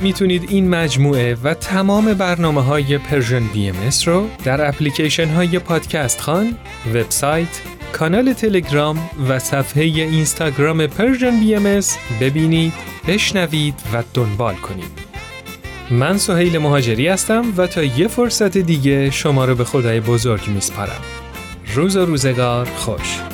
می‌تونید 0.00 0.46
این 0.48 0.68
مجموعه 0.68 1.36
و 1.44 1.54
تمام 1.54 2.14
برنامه 2.14 2.62
های 2.62 2.98
Persian 2.98 3.46
BMS 3.46 3.76
رو 4.06 4.28
در 4.44 4.68
اپلیکیشن 4.68 5.28
های 5.28 5.58
پادکست 5.58 6.20
خوان، 6.20 6.56
وبسایت، 6.94 7.60
کانال 7.92 8.32
تلگرام 8.32 9.10
و 9.28 9.38
صفحه 9.38 9.82
اینستاگرام 9.82 10.86
پرژن 10.86 11.40
بی 11.40 11.54
ام 11.54 11.80
ببینید، 12.20 12.72
بشنوید 13.06 13.74
و 13.92 14.02
دنبال 14.14 14.54
کنید. 14.54 15.08
من 15.90 16.18
سهیل 16.18 16.58
مهاجری 16.58 17.08
هستم 17.08 17.44
و 17.56 17.66
تا 17.66 17.82
یه 17.82 18.08
فرصت 18.08 18.58
دیگه 18.58 19.10
شما 19.10 19.44
رو 19.44 19.54
به 19.54 19.64
خدای 19.64 20.00
بزرگ 20.00 20.48
میسپارم. 20.48 21.00
روز 21.74 21.96
و 21.96 22.06
روزگار 22.06 22.64
خوش. 22.64 23.27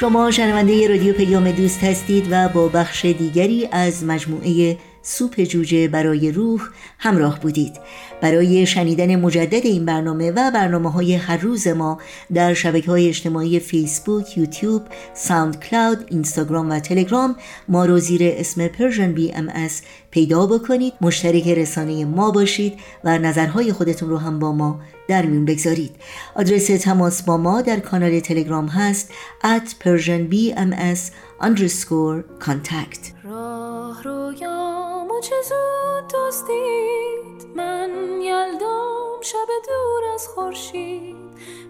شما 0.00 0.30
شنونده 0.30 0.88
رادیو 0.88 1.14
پیام 1.14 1.50
دوست 1.50 1.84
هستید 1.84 2.26
و 2.30 2.48
با 2.48 2.68
بخش 2.68 3.04
دیگری 3.04 3.68
از 3.72 4.04
مجموعه 4.04 4.76
سوپ 5.10 5.40
جوجه 5.40 5.88
برای 5.88 6.32
روح 6.32 6.60
همراه 6.98 7.40
بودید. 7.40 7.72
برای 8.20 8.66
شنیدن 8.66 9.16
مجدد 9.16 9.66
این 9.66 9.84
برنامه 9.84 10.30
و 10.30 10.50
برنامه 10.50 10.92
های 10.92 11.14
هر 11.14 11.36
روز 11.36 11.68
ما 11.68 11.98
در 12.34 12.54
شبکه 12.54 12.90
های 12.90 13.08
اجتماعی 13.08 13.60
فیسبوک، 13.60 14.38
یوتیوب، 14.38 14.82
SoundCloud، 15.14 16.04
اینستاگرام 16.08 16.70
و 16.70 16.80
تلگرام 16.80 17.36
ما 17.68 17.84
رو 17.84 17.98
زیر 17.98 18.20
اسم 18.24 18.68
Persian 18.68 19.12
BMS 19.12 19.48
از 19.48 19.82
پیدا 20.10 20.46
بکنید. 20.46 20.92
مشترک 21.00 21.48
رسانه 21.48 22.04
ما 22.04 22.30
باشید 22.30 22.78
و 23.04 23.18
نظرهای 23.18 23.72
خودتون 23.72 24.08
رو 24.08 24.18
هم 24.18 24.38
با 24.38 24.52
ما 24.52 24.80
در 25.08 25.26
میون 25.26 25.44
بگذارید. 25.44 25.96
آدرس 26.34 26.66
تماس 26.66 27.22
با 27.22 27.36
ما 27.36 27.62
در 27.62 27.80
کانال 27.80 28.20
تلگرام 28.20 28.66
هست 28.66 29.12
at 29.42 29.84
persianbms 29.84 31.00
underscore 31.40 32.22
contact. 32.38 33.12
راه 33.24 34.02
رویامو 34.02 35.20
چه 35.20 35.34
زود 35.48 36.12
دستید 36.14 37.56
من 37.56 37.90
یلدام 38.22 39.20
شب 39.22 39.48
دور 39.68 40.14
از 40.14 40.28
خورشید. 40.28 41.16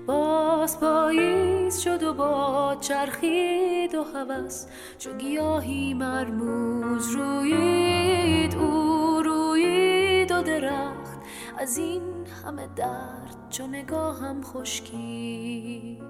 باز 0.07 0.81
پاییز 0.81 1.79
شد 1.79 2.03
و 2.03 2.15
با 2.15 2.77
چرخید 2.81 3.95
و 3.95 4.05
هوس. 4.05 4.67
چو 4.99 5.13
گیاهی 5.13 5.95
مرموز 5.95 7.11
روید 7.11 8.55
او 8.55 9.23
روید 9.23 10.33
و 10.33 10.43
درخت. 10.43 11.21
از 11.59 11.79
این 11.79 12.03
همه 12.45 12.69
درد 12.77 13.37
چو 13.51 13.67
نگاهم 13.67 14.43
خشکید. 14.43 16.10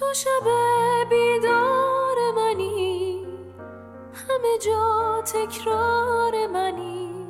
تو 0.00 0.06
شب 0.14 0.46
بیدار 1.10 2.16
منی. 2.36 3.26
همه 4.14 4.58
جا 4.58 5.22
تکرار 5.22 6.46
منی. 6.46 7.26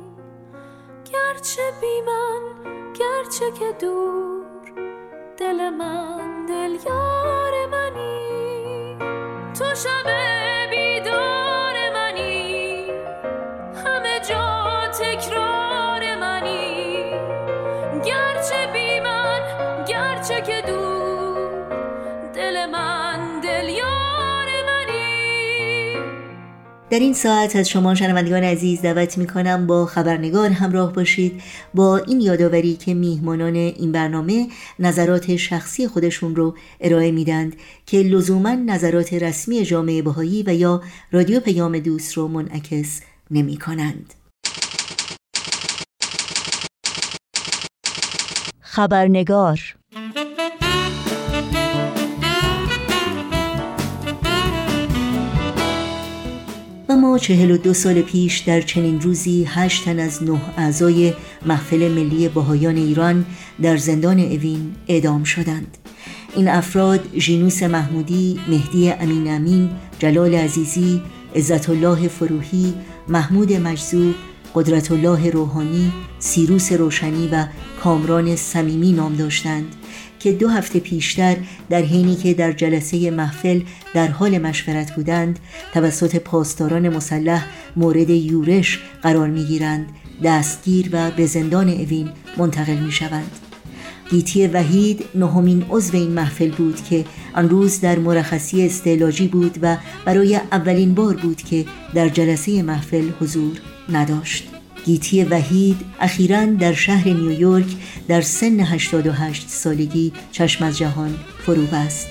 گرچه 1.11 1.61
بی 1.81 2.01
من 2.01 2.41
گرچه 2.93 3.51
که 3.51 3.71
دور 3.71 4.45
دل 5.37 5.69
من. 5.69 6.20
در 26.91 26.99
این 26.99 27.13
ساعت 27.13 27.55
از 27.55 27.69
شما 27.69 27.95
شنوندگان 27.95 28.43
عزیز 28.43 28.81
دعوت 28.81 29.17
می 29.17 29.27
کنم 29.27 29.67
با 29.67 29.85
خبرنگار 29.85 30.49
همراه 30.49 30.93
باشید 30.93 31.41
با 31.73 31.97
این 31.97 32.21
یادآوری 32.21 32.75
که 32.75 32.93
میهمانان 32.93 33.55
این 33.55 33.91
برنامه 33.91 34.47
نظرات 34.79 35.35
شخصی 35.35 35.87
خودشون 35.87 36.35
رو 36.35 36.55
ارائه 36.81 37.11
میدند 37.11 37.55
که 37.85 37.97
لزوما 37.97 38.51
نظرات 38.51 39.13
رسمی 39.13 39.65
جامعه 39.65 40.01
بهایی 40.01 40.43
و 40.47 40.53
یا 40.53 40.81
رادیو 41.11 41.39
پیام 41.39 41.79
دوست 41.79 42.13
رو 42.13 42.27
منعکس 42.27 43.01
نمی 43.31 43.57
کنند. 43.57 44.13
خبرنگار 48.61 49.75
و 56.91 56.95
ما 56.95 57.17
چهل 57.17 57.51
و 57.51 57.57
دو 57.57 57.73
سال 57.73 58.01
پیش 58.01 58.39
در 58.39 58.61
چنین 58.61 59.01
روزی 59.01 59.45
هشت 59.47 59.85
تن 59.85 59.99
از 59.99 60.23
نه 60.23 60.41
اعضای 60.57 61.13
محفل 61.45 61.91
ملی 61.91 62.29
بهایان 62.29 62.75
ایران 62.75 63.25
در 63.61 63.77
زندان 63.77 64.19
اوین 64.19 64.75
اعدام 64.87 65.23
شدند. 65.23 65.77
این 66.35 66.47
افراد 66.47 66.99
ژینوس 67.17 67.63
محمودی، 67.63 68.39
مهدی 68.47 68.89
امین 68.89 69.31
امین، 69.31 69.69
جلال 69.99 70.35
عزیزی، 70.35 71.01
عزت 71.35 71.69
الله 71.69 72.07
فروهی، 72.07 72.73
محمود 73.07 73.53
مجذوب، 73.53 74.15
قدرت 74.55 74.91
الله 74.91 75.29
روحانی، 75.29 75.91
سیروس 76.19 76.71
روشنی 76.71 77.27
و 77.27 77.45
کامران 77.83 78.35
صمیمی 78.35 78.91
نام 78.91 79.15
داشتند. 79.15 79.75
که 80.23 80.31
دو 80.31 80.47
هفته 80.49 80.79
پیشتر 80.79 81.37
در 81.69 81.81
حینی 81.81 82.15
که 82.15 82.33
در 82.33 82.51
جلسه 82.51 83.11
محفل 83.11 83.61
در 83.93 84.07
حال 84.07 84.37
مشورت 84.37 84.95
بودند 84.95 85.39
توسط 85.73 86.15
پاسداران 86.15 86.89
مسلح 86.89 87.45
مورد 87.75 88.09
یورش 88.09 88.79
قرار 89.01 89.27
می‌گیرند 89.27 89.85
دستگیر 90.23 90.89
و 90.91 91.11
به 91.11 91.25
زندان 91.25 91.69
اوین 91.69 92.09
منتقل 92.37 92.75
می 92.75 92.91
شوند. 92.91 93.31
گیتی 94.09 94.47
وحید 94.47 95.05
نهمین 95.15 95.65
عضو 95.69 95.97
این 95.97 96.11
محفل 96.11 96.51
بود 96.51 96.83
که 96.83 97.05
آن 97.35 97.49
روز 97.49 97.81
در 97.81 97.99
مرخصی 97.99 98.65
استعلاجی 98.65 99.27
بود 99.27 99.57
و 99.61 99.77
برای 100.05 100.35
اولین 100.35 100.93
بار 100.93 101.15
بود 101.15 101.37
که 101.41 101.65
در 101.93 102.09
جلسه 102.09 102.63
محفل 102.63 103.09
حضور 103.19 103.57
نداشت. 103.89 104.60
گیتی 104.85 105.23
وحید 105.23 105.77
اخیرا 105.99 106.45
در 106.45 106.73
شهر 106.73 107.07
نیویورک 107.07 107.65
در 108.07 108.21
سن 108.21 108.59
88 108.59 109.49
سالگی 109.49 110.13
چشم 110.31 110.65
از 110.65 110.77
جهان 110.77 111.15
فرو 111.45 111.65
بست. 111.65 112.07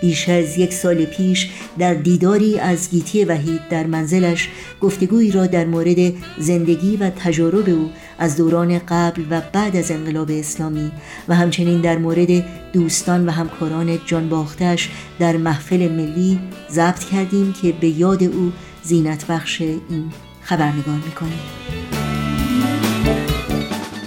بیش 0.00 0.28
از 0.28 0.58
یک 0.58 0.72
سال 0.72 1.04
پیش 1.04 1.50
در 1.78 1.94
دیداری 1.94 2.58
از 2.58 2.90
گیتی 2.90 3.24
وحید 3.24 3.68
در 3.70 3.86
منزلش 3.86 4.48
گفتگویی 4.80 5.30
را 5.30 5.46
در 5.46 5.64
مورد 5.64 6.12
زندگی 6.38 6.96
و 6.96 7.10
تجارب 7.10 7.68
او 7.68 7.90
از 8.18 8.36
دوران 8.36 8.78
قبل 8.78 9.22
و 9.30 9.40
بعد 9.52 9.76
از 9.76 9.90
انقلاب 9.90 10.30
اسلامی 10.30 10.90
و 11.28 11.34
همچنین 11.34 11.80
در 11.80 11.98
مورد 11.98 12.44
دوستان 12.72 13.28
و 13.28 13.30
همکاران 13.30 13.98
جان 14.06 14.28
باختش 14.28 14.90
در 15.18 15.36
محفل 15.36 15.88
ملی 15.88 16.38
ضبط 16.70 17.04
کردیم 17.04 17.54
که 17.62 17.72
به 17.72 17.88
یاد 17.88 18.22
او 18.22 18.52
زینت 18.82 19.26
بخش 19.26 19.60
این 19.60 20.12
خبرنگار 20.42 20.96
می‌کنیم 21.06 21.87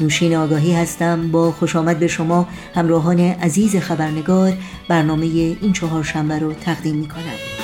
نوشین 0.02 0.36
آگاهی 0.36 0.74
هستم 0.74 1.32
با 1.32 1.52
خوش 1.52 1.76
آمد 1.76 2.00
به 2.00 2.08
شما 2.08 2.48
همراهان 2.76 3.20
عزیز 3.20 3.76
خبرنگار 3.76 4.54
برنامه 4.88 5.26
این 5.26 5.74
چهارشنبه 5.74 6.40
رو 6.40 6.54
تقدیم 6.54 6.96
می 6.96 7.08
کنم. 7.08 7.62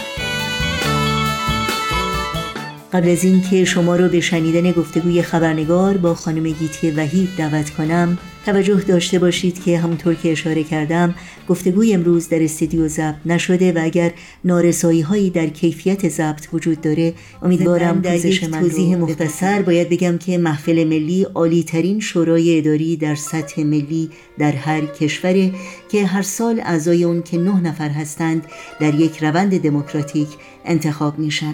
قبل 2.93 3.09
از 3.09 3.23
اینکه 3.23 3.65
شما 3.65 3.95
رو 3.95 4.09
به 4.09 4.19
شنیدن 4.19 4.71
گفتگوی 4.71 5.21
خبرنگار 5.21 5.97
با 5.97 6.15
خانم 6.15 6.43
گیتی 6.43 6.91
وحید 6.91 7.29
دعوت 7.37 7.69
کنم 7.69 8.17
توجه 8.47 8.81
داشته 8.81 9.19
باشید 9.19 9.63
که 9.63 9.79
همونطور 9.79 10.15
که 10.15 10.31
اشاره 10.31 10.63
کردم 10.63 11.15
گفتگوی 11.49 11.93
امروز 11.93 12.29
در 12.29 12.43
استودیو 12.43 12.87
ضبط 12.87 13.15
نشده 13.25 13.71
و 13.71 13.79
اگر 13.83 14.11
نارسایی 14.43 15.01
هایی 15.01 15.29
در 15.29 15.47
کیفیت 15.47 16.09
ضبط 16.09 16.47
وجود 16.53 16.81
داره 16.81 17.13
امیدوارم 17.41 18.01
در 18.01 18.25
یک 18.25 18.45
توضیح 18.45 18.97
مختصر 18.97 19.61
باید 19.61 19.89
بگم 19.89 20.17
که 20.17 20.37
محفل 20.37 20.83
ملی 20.83 21.23
عالی 21.23 21.63
ترین 21.63 21.99
شورای 21.99 22.57
اداری 22.57 22.97
در 22.97 23.15
سطح 23.15 23.63
ملی 23.63 24.09
در 24.37 24.51
هر 24.51 24.85
کشوره 24.85 25.51
که 25.91 26.05
هر 26.05 26.21
سال 26.21 26.59
اعضای 26.59 27.03
اون 27.03 27.23
که 27.23 27.37
نه 27.37 27.61
نفر 27.61 27.89
هستند 27.89 28.45
در 28.79 28.95
یک 28.95 29.23
روند 29.23 29.61
دموکراتیک 29.61 30.27
انتخاب 30.65 31.19
میشن. 31.19 31.53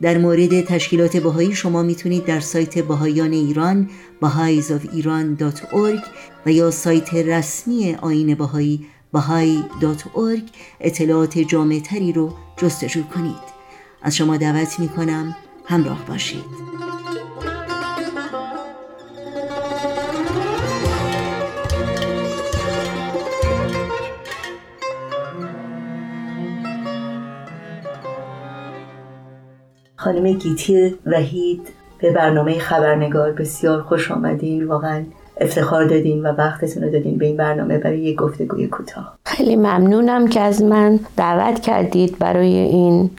در 0.00 0.18
مورد 0.18 0.60
تشکیلات 0.60 1.16
بهایی 1.16 1.54
شما 1.54 1.82
می‌تونید 1.82 2.24
در 2.24 2.40
سایت 2.40 2.78
بهایان 2.78 3.32
ایران 3.32 3.90
baha'isofIran.org 4.24 6.06
و 6.46 6.52
یا 6.52 6.70
سایت 6.70 7.14
رسمی 7.14 7.94
آین 7.94 8.34
بهایی 8.34 8.86
bahai.org 9.16 10.42
اطلاعات 10.80 11.38
جامع 11.38 11.78
تری 11.78 12.12
رو 12.12 12.34
جستجو 12.56 13.02
کنید. 13.02 13.56
از 14.02 14.16
شما 14.16 14.36
دعوت 14.36 14.80
می‌کنم 14.80 15.36
همراه 15.64 16.06
باشید. 16.06 16.85
خانم 30.06 30.32
گیتی 30.32 30.94
وحید 31.06 31.68
به 31.98 32.12
برنامه 32.12 32.58
خبرنگار 32.58 33.32
بسیار 33.32 33.82
خوش 33.82 34.10
آمدین. 34.10 34.66
واقعا 34.66 35.04
افتخار 35.40 35.84
دادین 35.84 36.26
و 36.26 36.32
وقتتون 36.32 36.82
رو 36.82 36.90
دادین 36.90 37.18
به 37.18 37.26
این 37.26 37.36
برنامه 37.36 37.78
برای 37.78 37.98
یک 37.98 38.16
گفتگوی 38.16 38.66
کوتاه. 38.66 39.18
خیلی 39.24 39.56
ممنونم 39.56 40.28
که 40.28 40.40
از 40.40 40.62
من 40.62 41.00
دعوت 41.16 41.60
کردید 41.60 42.18
برای 42.18 42.54
این 42.54 43.10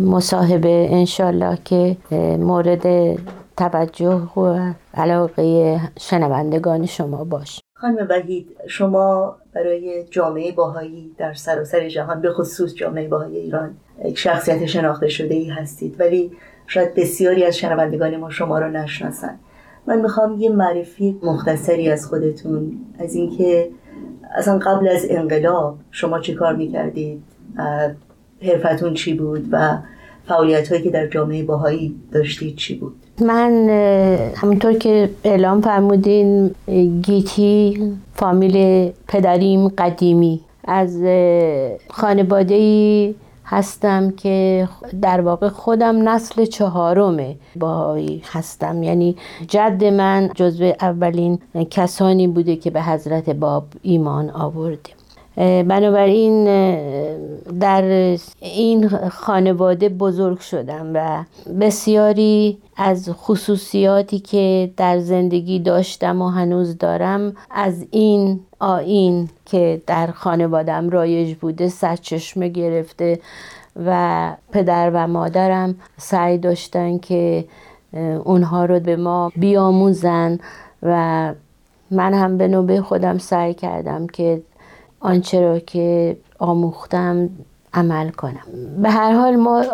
مصاحبه. 0.00 0.88
انشالله 0.90 1.58
که 1.64 1.96
مورد 2.38 3.16
توجه 3.56 4.22
و 4.36 4.72
علاقه 4.94 5.80
شنوندگان 5.98 6.86
شما 6.86 7.24
باش. 7.24 7.60
خانم 7.80 8.06
وحید 8.10 8.56
شما 8.66 9.36
برای 9.52 10.04
جامعه 10.10 10.52
باهایی 10.52 11.14
در 11.18 11.34
سراسر 11.34 11.88
جهان 11.88 12.20
به 12.20 12.32
خصوص 12.32 12.74
جامعه 12.74 13.08
باهایی 13.08 13.36
ایران 13.36 13.76
یک 14.04 14.18
شخصیت 14.18 14.66
شناخته 14.66 15.08
شده 15.08 15.34
ای 15.34 15.48
هستید. 15.48 16.00
ولی 16.00 16.32
شاید 16.66 16.94
بسیاری 16.94 17.44
از 17.44 17.56
شنوندگان 17.56 18.16
ما 18.16 18.30
شما 18.30 18.58
را 18.58 18.68
نشناسن. 18.68 19.38
من 19.86 20.00
می‌خوام 20.00 20.40
یه 20.40 20.50
معرفی 20.50 21.20
مختصری 21.22 21.90
از 21.90 22.06
خودتون 22.06 22.72
از 22.98 23.14
اینکه 23.14 23.70
اصلا 24.34 24.58
قبل 24.58 24.88
از 24.88 25.06
انقلاب 25.10 25.78
شما 25.90 26.20
چی 26.20 26.34
کار 26.34 26.56
می‌کردید؟ 26.56 27.22
حرفتون 28.42 28.94
چی 28.94 29.14
بود 29.14 29.48
و 29.52 29.78
فعالیت 30.30 30.68
هایی 30.68 30.82
که 30.82 30.90
در 30.90 31.06
جامعه 31.06 31.42
باهایی 31.42 31.94
داشتید 32.12 32.56
چی 32.56 32.74
بود؟ 32.74 32.94
من 33.20 33.68
همونطور 34.36 34.72
که 34.72 35.10
اعلام 35.24 35.60
فرمودین 35.60 36.54
گیتی 37.02 37.82
فامیل 38.14 38.88
پدریم 39.08 39.68
قدیمی. 39.68 40.40
از 40.64 41.02
خانواده 41.90 43.14
هستم 43.44 44.10
که 44.10 44.68
در 45.02 45.20
واقع 45.20 45.48
خودم 45.48 46.08
نسل 46.08 46.44
چهارم 46.44 47.34
باهایی 47.56 48.22
هستم. 48.24 48.82
یعنی 48.82 49.16
جد 49.48 49.84
من 49.84 50.30
جزو 50.34 50.72
اولین 50.80 51.38
کسانی 51.70 52.26
بوده 52.26 52.56
که 52.56 52.70
به 52.70 52.82
حضرت 52.82 53.30
باب 53.30 53.64
ایمان 53.82 54.30
آورده 54.30 54.99
بنابراین 55.40 56.44
در 57.60 58.16
این 58.40 58.88
خانواده 59.08 59.88
بزرگ 59.88 60.38
شدم 60.38 60.90
و 60.94 61.24
بسیاری 61.60 62.58
از 62.76 63.10
خصوصیاتی 63.12 64.18
که 64.18 64.70
در 64.76 64.98
زندگی 64.98 65.58
داشتم 65.58 66.22
و 66.22 66.28
هنوز 66.28 66.78
دارم 66.78 67.36
از 67.50 67.86
این 67.90 68.40
آین 68.58 69.28
که 69.46 69.82
در 69.86 70.06
خانوادم 70.06 70.90
رایج 70.90 71.34
بوده 71.34 71.68
سرچشمه 71.68 72.48
گرفته 72.48 73.20
و 73.86 74.32
پدر 74.52 74.90
و 74.94 75.06
مادرم 75.06 75.74
سعی 75.96 76.38
داشتن 76.38 76.98
که 76.98 77.44
اونها 78.24 78.64
رو 78.64 78.80
به 78.80 78.96
ما 78.96 79.32
بیاموزن 79.36 80.38
و 80.82 81.34
من 81.90 82.14
هم 82.14 82.38
به 82.38 82.48
نوبه 82.48 82.80
خودم 82.80 83.18
سعی 83.18 83.54
کردم 83.54 84.06
که 84.06 84.42
آنچه 85.00 85.40
را 85.40 85.58
که 85.58 86.16
آموختم 86.38 87.30
عمل 87.74 88.10
کنم. 88.10 88.42
به 88.82 88.90
هر 88.90 89.12
حال 89.12 89.36
ما 89.36 89.64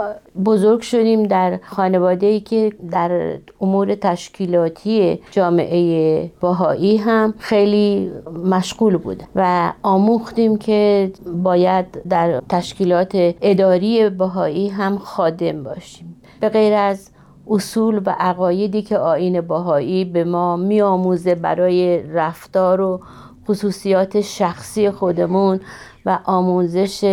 بزرگ 0.44 0.80
شدیم 0.80 1.22
در 1.22 1.58
خانواده 1.62 2.26
ای 2.26 2.40
که 2.40 2.72
در 2.90 3.38
امور 3.60 3.94
تشکیلاتی 3.94 5.20
جامعه 5.30 6.30
باهایی 6.40 6.96
هم 6.96 7.34
خیلی 7.38 8.12
مشغول 8.44 8.96
بود 8.96 9.22
و 9.36 9.72
آموختیم 9.82 10.56
که 10.56 11.10
باید 11.42 11.86
در 12.08 12.42
تشکیلات 12.48 13.34
اداری 13.42 14.10
باهایی 14.10 14.68
هم 14.68 14.98
خادم 14.98 15.62
باشیم. 15.62 16.16
به 16.40 16.48
غیر 16.48 16.74
از 16.74 17.10
اصول 17.50 18.02
و 18.06 18.14
عقایدی 18.18 18.82
که 18.82 18.98
آین 18.98 19.40
باهایی 19.40 20.04
به 20.04 20.24
ما 20.24 20.56
میآموزه 20.56 21.34
برای 21.34 22.02
رفتار 22.02 22.80
و 22.80 23.00
خصوصیات 23.48 24.20
شخصی 24.20 24.90
خودمون 24.90 25.60
و 26.06 26.18
آموزش 26.24 27.04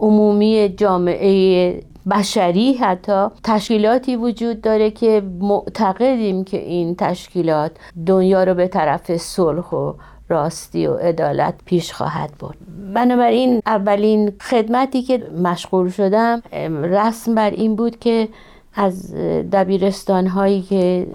عمومی 0.00 0.74
جامعه 0.76 1.80
بشری 2.10 2.72
حتی 2.72 3.26
تشکیلاتی 3.44 4.16
وجود 4.16 4.60
داره 4.60 4.90
که 4.90 5.22
معتقدیم 5.40 6.44
که 6.44 6.58
این 6.58 6.94
تشکیلات 6.94 7.72
دنیا 8.06 8.44
رو 8.44 8.54
به 8.54 8.68
طرف 8.68 9.16
صلح 9.16 9.70
و 9.70 9.92
راستی 10.28 10.86
و 10.86 10.94
عدالت 10.94 11.54
پیش 11.64 11.92
خواهد 11.92 12.30
برد. 12.40 12.56
بنابراین 12.94 13.62
اولین 13.66 14.32
خدمتی 14.40 15.02
که 15.02 15.22
مشغول 15.42 15.90
شدم 15.90 16.42
رسم 16.82 17.34
بر 17.34 17.50
این 17.50 17.76
بود 17.76 17.98
که 17.98 18.28
از 18.74 19.14
دبیرستان 19.52 20.26
هایی 20.26 20.62
که 20.62 21.06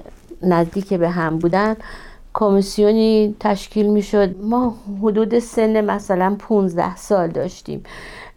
نزدیک 0.41 0.93
به 0.93 1.09
هم 1.09 1.39
بودن 1.39 1.75
کمیسیونی 2.33 3.35
تشکیل 3.39 3.87
می 3.87 4.01
شد 4.01 4.35
ما 4.41 4.75
حدود 5.01 5.39
سن 5.39 5.85
مثلا 5.85 6.35
15 6.39 6.95
سال 6.95 7.27
داشتیم. 7.27 7.83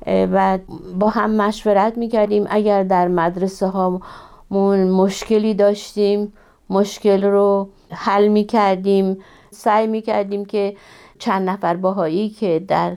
و 0.06 0.58
با 0.98 1.08
هم 1.08 1.30
مشورت 1.30 1.98
می 1.98 2.08
کردیم 2.08 2.46
اگر 2.50 2.82
در 2.82 3.08
مدرسه 3.08 3.66
هامون 3.66 4.90
مشکلی 4.90 5.54
داشتیم 5.54 6.32
مشکل 6.70 7.24
رو 7.24 7.68
حل 7.90 8.28
می 8.28 8.44
کردیم 8.44 9.18
سعی 9.50 9.86
می 9.86 10.02
کردیم 10.02 10.44
که 10.44 10.76
چند 11.18 11.48
نفر 11.48 11.76
باهایی 11.76 12.28
که 12.28 12.64
در 12.68 12.96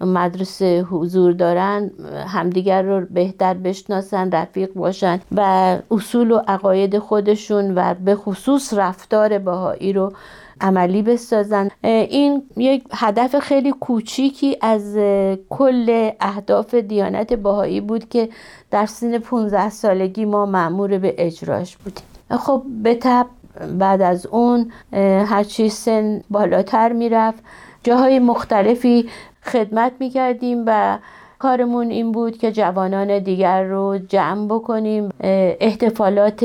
مدرسه 0.00 0.82
حضور 0.82 1.32
دارن 1.32 1.90
همدیگر 2.26 2.82
رو 2.82 3.06
بهتر 3.10 3.54
بشناسن 3.54 4.30
رفیق 4.30 4.72
باشن 4.72 5.20
و 5.36 5.76
اصول 5.90 6.30
و 6.30 6.36
عقاید 6.48 6.98
خودشون 6.98 7.74
و 7.74 7.94
به 7.94 8.14
خصوص 8.14 8.74
رفتار 8.74 9.38
باهایی 9.38 9.92
رو 9.92 10.12
عملی 10.60 11.02
بسازن. 11.02 11.68
این 11.82 12.42
یک 12.56 12.84
هدف 12.92 13.38
خیلی 13.38 13.72
کوچیکی 13.72 14.56
از 14.60 14.96
کل 15.48 16.10
اهداف 16.20 16.74
دیانت 16.74 17.32
باهایی 17.32 17.80
بود 17.80 18.08
که 18.08 18.28
در 18.70 18.86
سن 18.86 19.18
15 19.18 19.70
سالگی 19.70 20.24
ما 20.24 20.46
معمور 20.46 20.98
به 20.98 21.14
اجراش 21.18 21.76
بودیم. 21.76 22.04
خب 22.30 22.62
به 22.82 22.94
تب 22.94 23.26
بعد 23.78 24.02
از 24.02 24.26
اون 24.26 24.70
هرچی 25.26 25.68
سن 25.68 26.22
بالاتر 26.30 26.92
می‌رفت. 26.92 27.42
جاهای 27.84 28.18
مختلفی 28.18 29.08
خدمت 29.42 29.92
می‌کردیم 30.00 30.64
و 30.66 30.98
کارمون 31.40 31.90
این 31.90 32.12
بود 32.12 32.38
که 32.38 32.52
جوانان 32.52 33.18
دیگر 33.18 33.62
رو 33.62 33.98
جمع 34.08 34.46
بکنیم 34.46 35.08
احتفالات 35.60 36.44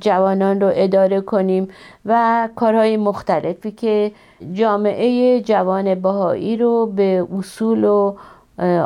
جوانان 0.00 0.60
رو 0.60 0.72
اداره 0.74 1.20
کنیم 1.20 1.68
و 2.06 2.48
کارهای 2.56 2.96
مختلفی 2.96 3.70
که 3.70 4.12
جامعه 4.52 5.40
جوان 5.40 5.94
بهایی 5.94 6.56
رو 6.56 6.86
به 6.86 7.26
اصول 7.38 7.84
و 7.84 8.14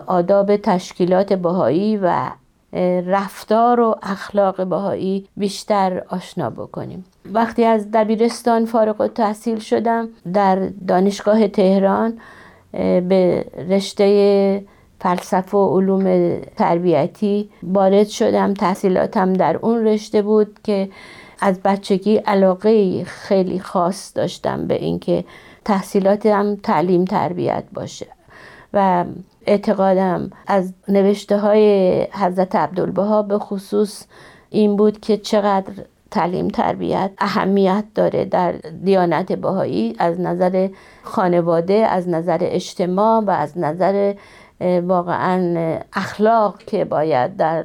آداب 0.07 0.57
تشکیلات 0.57 1.33
بهایی 1.33 1.97
و 1.97 2.31
رفتار 3.07 3.81
و 3.81 3.97
اخلاق 4.03 4.65
بهایی 4.65 5.29
بیشتر 5.37 6.03
آشنا 6.09 6.51
بکنیم. 6.51 7.05
وقتی 7.33 7.65
از 7.65 7.91
دبیرستان 7.91 8.65
فارغ 8.65 9.07
تحصیل 9.07 9.59
شدم 9.59 10.09
در 10.33 10.69
دانشگاه 10.89 11.49
تهران 11.49 12.19
به 13.09 13.45
رشته 13.69 14.63
فلسفه 15.01 15.57
و 15.57 15.79
علوم 15.79 16.37
تربیتی 16.57 17.51
وارد 17.63 18.09
شدم. 18.09 18.55
تحصیلاتم 18.55 19.33
در 19.33 19.57
اون 19.57 19.85
رشته 19.85 20.23
بود 20.23 20.59
که 20.65 20.89
از 21.41 21.61
بچگی 21.63 22.17
علاقه 22.17 23.05
خیلی 23.05 23.61
خاص 23.61 24.13
داشتم 24.15 24.67
به 24.67 24.75
اینکه 24.75 25.25
تحصیلاتم 25.65 26.57
تعلیم 26.57 27.05
تربیت 27.05 27.65
باشه 27.73 28.07
و 28.75 29.05
اعتقادم 29.47 30.31
از 30.47 30.73
نوشته 30.89 31.39
های 31.39 32.03
حضرت 32.13 32.57
عبدالبها 32.57 33.23
به 33.23 33.39
خصوص 33.39 34.05
این 34.51 34.77
بود 34.77 35.01
که 35.01 35.17
چقدر 35.17 35.73
تعلیم 36.11 36.49
تربیت 36.49 37.11
اهمیت 37.19 37.85
داره 37.95 38.25
در 38.25 38.53
دیانت 38.85 39.33
بهایی 39.33 39.97
از 39.99 40.21
نظر 40.21 40.69
خانواده 41.03 41.75
از 41.75 42.09
نظر 42.09 42.39
اجتماع 42.41 43.21
و 43.21 43.31
از 43.31 43.59
نظر 43.59 44.15
واقعا 44.61 45.79
اخلاق 45.93 46.59
که 46.59 46.85
باید 46.85 47.37
در 47.37 47.65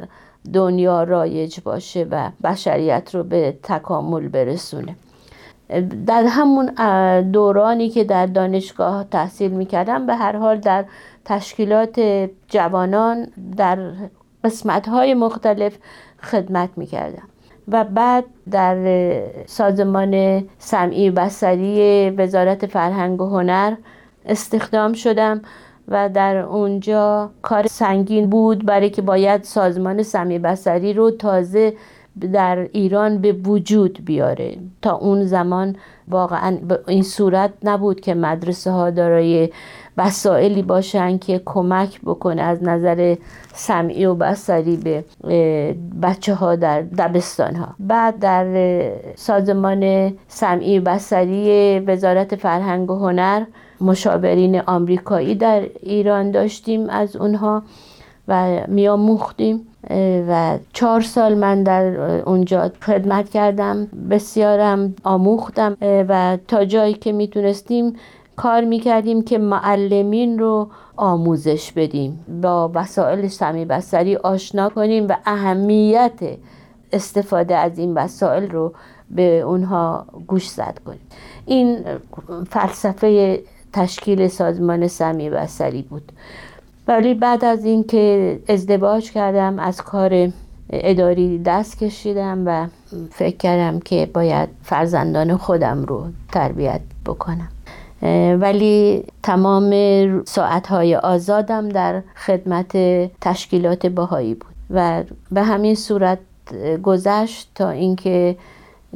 دنیا 0.53 1.03
رایج 1.03 1.59
باشه 1.59 2.07
و 2.11 2.29
بشریت 2.43 3.15
رو 3.15 3.23
به 3.23 3.57
تکامل 3.63 4.27
برسونه. 4.27 4.95
در 6.07 6.23
همون 6.27 6.65
دورانی 7.21 7.89
که 7.89 8.03
در 8.03 8.25
دانشگاه 8.25 9.03
تحصیل 9.03 9.51
می‌کردم 9.51 10.05
به 10.05 10.15
هر 10.15 10.37
حال 10.37 10.57
در 10.57 10.85
تشکیلات 11.25 11.99
جوانان 12.47 13.27
در 13.57 13.77
قسمت 14.43 14.87
های 14.87 15.13
مختلف 15.13 15.77
خدمت 16.21 16.69
می‌کردم. 16.75 17.27
و 17.67 17.83
بعد 17.83 18.25
در 18.51 18.77
سازمان 19.45 20.43
سمعی 20.57 21.11
بسری 21.11 22.09
وزارت 22.09 22.65
فرهنگ 22.65 23.21
و 23.21 23.25
هنر 23.29 23.75
استخدام 24.25 24.93
شدم. 24.93 25.41
و 25.87 26.09
در 26.09 26.37
اونجا 26.37 27.29
کار 27.41 27.67
سنگین 27.67 28.29
بود 28.29 28.65
برای 28.65 28.89
که 28.89 29.01
باید 29.01 29.43
سازمان 29.43 30.03
سمی 30.03 30.39
بسری 30.39 30.93
رو 30.93 31.11
تازه 31.11 31.73
در 32.33 32.67
ایران 32.71 33.17
به 33.17 33.31
وجود 33.31 34.05
بیاره. 34.05 34.57
تا 34.81 34.95
اون 34.95 35.25
زمان 35.25 35.75
واقعا 36.07 36.57
این 36.87 37.03
صورت 37.03 37.53
نبود 37.63 38.01
که 38.01 38.13
مدرسه 38.13 38.71
ها 38.71 38.89
دارای 38.89 39.49
وسائلی 39.97 40.61
باشن 40.61 41.17
که 41.17 41.41
کمک 41.45 42.01
بکنه 42.01 42.41
از 42.41 42.63
نظر 42.63 43.15
سمعی 43.53 44.05
و 44.05 44.15
بسری 44.15 44.77
به 44.77 45.03
بچه 46.01 46.33
ها 46.33 46.55
در 46.55 46.81
دبستان 46.81 47.55
ها. 47.55 47.67
بعد 47.79 48.19
در 48.19 48.91
سازمان 49.15 50.13
سمعی 50.27 50.79
بسری 50.79 51.79
وزارت 51.79 52.35
فرهنگ 52.35 52.91
و 52.91 52.95
هنر 52.95 53.43
مشاورین 53.81 54.59
آمریکایی 54.59 55.35
در 55.35 55.61
ایران 55.81 56.31
داشتیم 56.31 56.89
از 56.89 57.15
اونها 57.15 57.63
و 58.27 58.61
میاموختیم 58.67 59.67
و 60.29 60.57
چهار 60.73 61.01
سال 61.01 61.35
من 61.37 61.63
در 61.63 61.95
اونجا 62.29 62.71
خدمت 62.81 63.29
کردم 63.29 63.87
بسیارم 64.09 64.95
آموختم 65.03 65.77
و 65.81 66.37
تا 66.47 66.65
جایی 66.65 66.93
که 66.93 67.11
می‌تونستیم 67.11 67.95
کار 68.35 68.61
می‌کردیم 68.63 69.23
که 69.23 69.37
معلمین 69.37 70.39
رو 70.39 70.69
آموزش 70.97 71.71
بدیم 71.71 72.25
با 72.41 72.71
وسایل 72.73 73.27
سمی 73.27 73.65
بسری 73.65 74.15
آشنا 74.15 74.69
کنیم 74.69 75.07
و 75.07 75.15
اهمیت 75.25 76.19
استفاده 76.91 77.55
از 77.55 77.79
این 77.79 77.93
وسایل 77.93 78.51
رو 78.51 78.73
به 79.11 79.39
اونها 79.39 80.05
گوش 80.27 80.49
زد 80.49 80.79
کنیم. 80.85 80.99
این 81.45 81.77
فلسفه 82.49 83.39
تشکیل 83.75 84.27
سازمان 84.27 84.87
سمی 84.87 85.29
بسری 85.29 85.81
بود. 85.81 86.11
ولی 86.87 87.13
بعد 87.13 87.45
از 87.45 87.65
اینکه 87.65 88.39
ازدواج 88.47 89.11
کردم 89.11 89.59
از 89.59 89.81
کار 89.81 90.31
اداری 90.69 91.41
دست 91.45 91.79
کشیدم 91.79 92.43
و 92.45 92.67
فکر 93.11 93.37
کردم 93.37 93.79
که 93.79 94.09
باید 94.13 94.49
فرزندان 94.63 95.37
خودم 95.37 95.83
رو 95.83 96.05
تربیت 96.31 96.81
بکنم. 97.05 97.47
ولی 98.41 99.03
تمام 99.23 99.71
ساعتهای 100.25 100.95
آزادم 100.95 101.69
در 101.69 102.01
خدمت 102.15 102.77
تشکیلات 103.21 103.85
باهایی 103.85 104.33
بود 104.33 104.55
و 104.69 105.03
به 105.31 105.43
همین 105.43 105.75
صورت 105.75 106.19
گذشت 106.83 107.51
تا 107.55 107.69
اینکه 107.69 108.35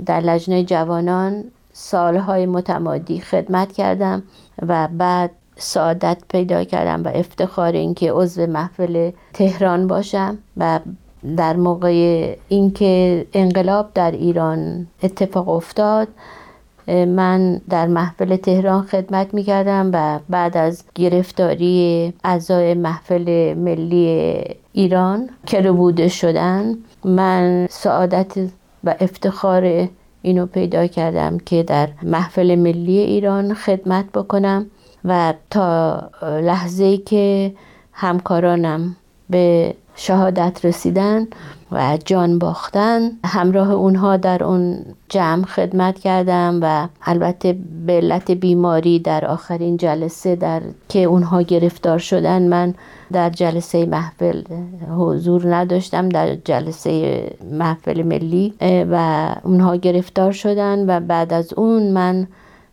در 0.06 0.20
لجنه 0.20 0.64
جوانان 0.64 1.44
سالهای 1.80 2.46
متمادی 2.46 3.20
خدمت 3.20 3.72
کردم 3.72 4.24
و 4.68 4.88
بعد 4.98 5.32
سعادت 5.56 6.18
پیدا 6.30 6.64
کردم 6.64 7.04
و 7.04 7.08
افتخار 7.14 7.72
اینکه 7.72 8.12
عضو 8.12 8.48
محفل 8.48 9.12
تهران 9.34 9.88
باشم 9.88 10.38
و 10.58 10.80
در 11.38 11.56
موقع 11.56 12.36
اینکه 12.48 13.26
انقلاب 13.34 13.94
در 13.94 14.12
ایران 14.12 14.88
اتفاق 15.04 15.50
افتاد 15.50 16.08
من 16.88 17.62
در 17.70 17.88
محفل 17.88 18.36
تهران 18.36 18.82
خدمت 18.82 19.34
می 19.34 19.44
کردم 19.44 19.92
و 19.94 20.20
بعد 20.30 20.58
از 20.58 20.84
گرفتاری 20.96 22.14
اعضای 22.24 22.74
محفل 22.74 23.54
ملی 23.54 24.44
ایران 24.74 25.30
که 25.46 25.72
بوده 25.72 26.08
شدن 26.08 26.76
من 27.06 27.68
سعادت 27.70 28.38
و 28.84 28.96
افتخار 29.00 29.90
اینو 30.22 30.46
پیدا 30.46 30.88
کردم 30.88 31.38
که 31.38 31.64
در 31.64 31.90
محفل 32.04 32.56
ملی 32.56 32.98
ایران 32.98 33.54
خدمت 33.54 34.06
بکنم 34.14 34.66
و 35.06 35.34
تا 35.50 36.02
لحظه 36.22 36.98
که 36.98 37.54
همکارانم 37.94 38.96
به 39.30 39.76
شهادت 40.00 40.66
رسیدن 40.66 41.28
و 41.72 41.98
جان 42.06 42.40
باختن. 42.40 43.12
همراه 43.26 43.72
اونها 43.72 44.18
در 44.18 44.44
اون 44.44 44.86
جمع 45.10 45.46
خدمت 45.46 46.00
کردم 46.00 46.60
و 46.62 46.88
البته 47.02 47.58
به 47.86 47.94
علت 47.94 48.32
بیماری 48.32 49.00
در 49.00 49.26
آخرین 49.26 49.78
جلسه 49.78 50.36
در 50.36 50.62
که 50.90 51.00
اونها 51.00 51.42
گرفتار 51.42 51.98
شدن 51.98 52.48
من 52.48 52.74
در 53.12 53.30
جلسه 53.30 53.86
محفل 53.86 54.42
حضور 54.98 55.56
نداشتم 55.56 56.10
در 56.10 56.36
جلسه 56.36 57.24
محفل 57.52 58.04
ملی 58.04 58.54
و 58.92 59.28
اونها 59.44 59.76
گرفتار 59.76 60.32
شدن 60.32 60.90
و 60.90 61.00
بعد 61.00 61.34
از 61.34 61.54
اون 61.54 61.92
من 61.92 62.28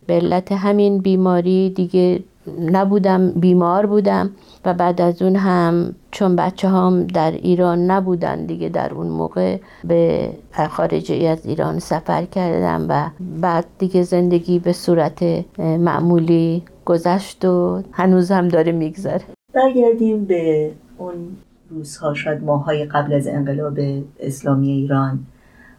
به 0.06 0.14
علت 0.14 0.52
همین 0.52 0.98
بیماری 0.98 1.70
دیگه 1.70 2.20
نبودم 2.60 3.30
بیمار 3.30 3.86
بودم 3.86 4.30
و 4.64 4.74
بعد 4.74 5.00
از 5.00 5.22
اون 5.22 5.36
هم 5.36 5.94
چون 6.10 6.36
بچه 6.36 6.68
هم 6.68 7.06
در 7.06 7.30
ایران 7.30 7.90
نبودن 7.90 8.46
دیگه 8.46 8.68
در 8.68 8.94
اون 8.94 9.06
موقع 9.06 9.58
به 9.84 10.30
خارجی 10.70 11.26
از 11.26 11.46
ایران 11.46 11.78
سفر 11.78 12.24
کردم 12.24 12.86
و 12.88 13.10
بعد 13.40 13.64
دیگه 13.78 14.02
زندگی 14.02 14.58
به 14.58 14.72
صورت 14.72 15.22
معمولی 15.58 16.62
گذشت 16.84 17.44
و 17.44 17.82
هنوز 17.92 18.30
هم 18.30 18.48
داره 18.48 18.72
میگذره. 18.72 19.22
برگردیم 19.54 20.24
به 20.24 20.70
اون 20.98 21.14
روزها 21.70 22.14
شاید 22.14 22.44
ماهای 22.44 22.84
قبل 22.84 23.12
از 23.12 23.26
انقلاب 23.26 23.78
اسلامی 24.20 24.70
ایران. 24.70 25.18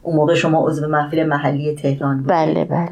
اون 0.01 0.15
موقع 0.15 0.33
شما 0.33 0.67
عضو 0.67 0.87
محفل 0.87 1.23
محلی 1.23 1.75
تهران 1.75 2.17
بود 2.17 2.27
بله 2.27 2.65
بله. 2.65 2.89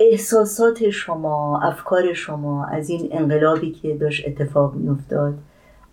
احساسات 0.00 0.90
شما 0.90 1.60
افکار 1.62 2.12
شما 2.12 2.64
از 2.64 2.90
این 2.90 3.08
انقلابی 3.12 3.72
که 3.72 3.96
داشت 3.96 4.28
اتفاق 4.28 4.74
میافتاد 4.74 5.34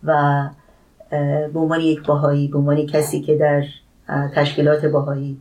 و 0.03 0.43
به 1.53 1.59
عنوان 1.59 1.79
یک 1.79 2.03
باهایی 2.05 2.47
به 2.47 2.57
عنوان 2.57 2.85
کسی 2.85 3.21
که 3.21 3.35
در 3.35 3.63
تشکیلات 4.35 4.85
باهایی 4.85 5.37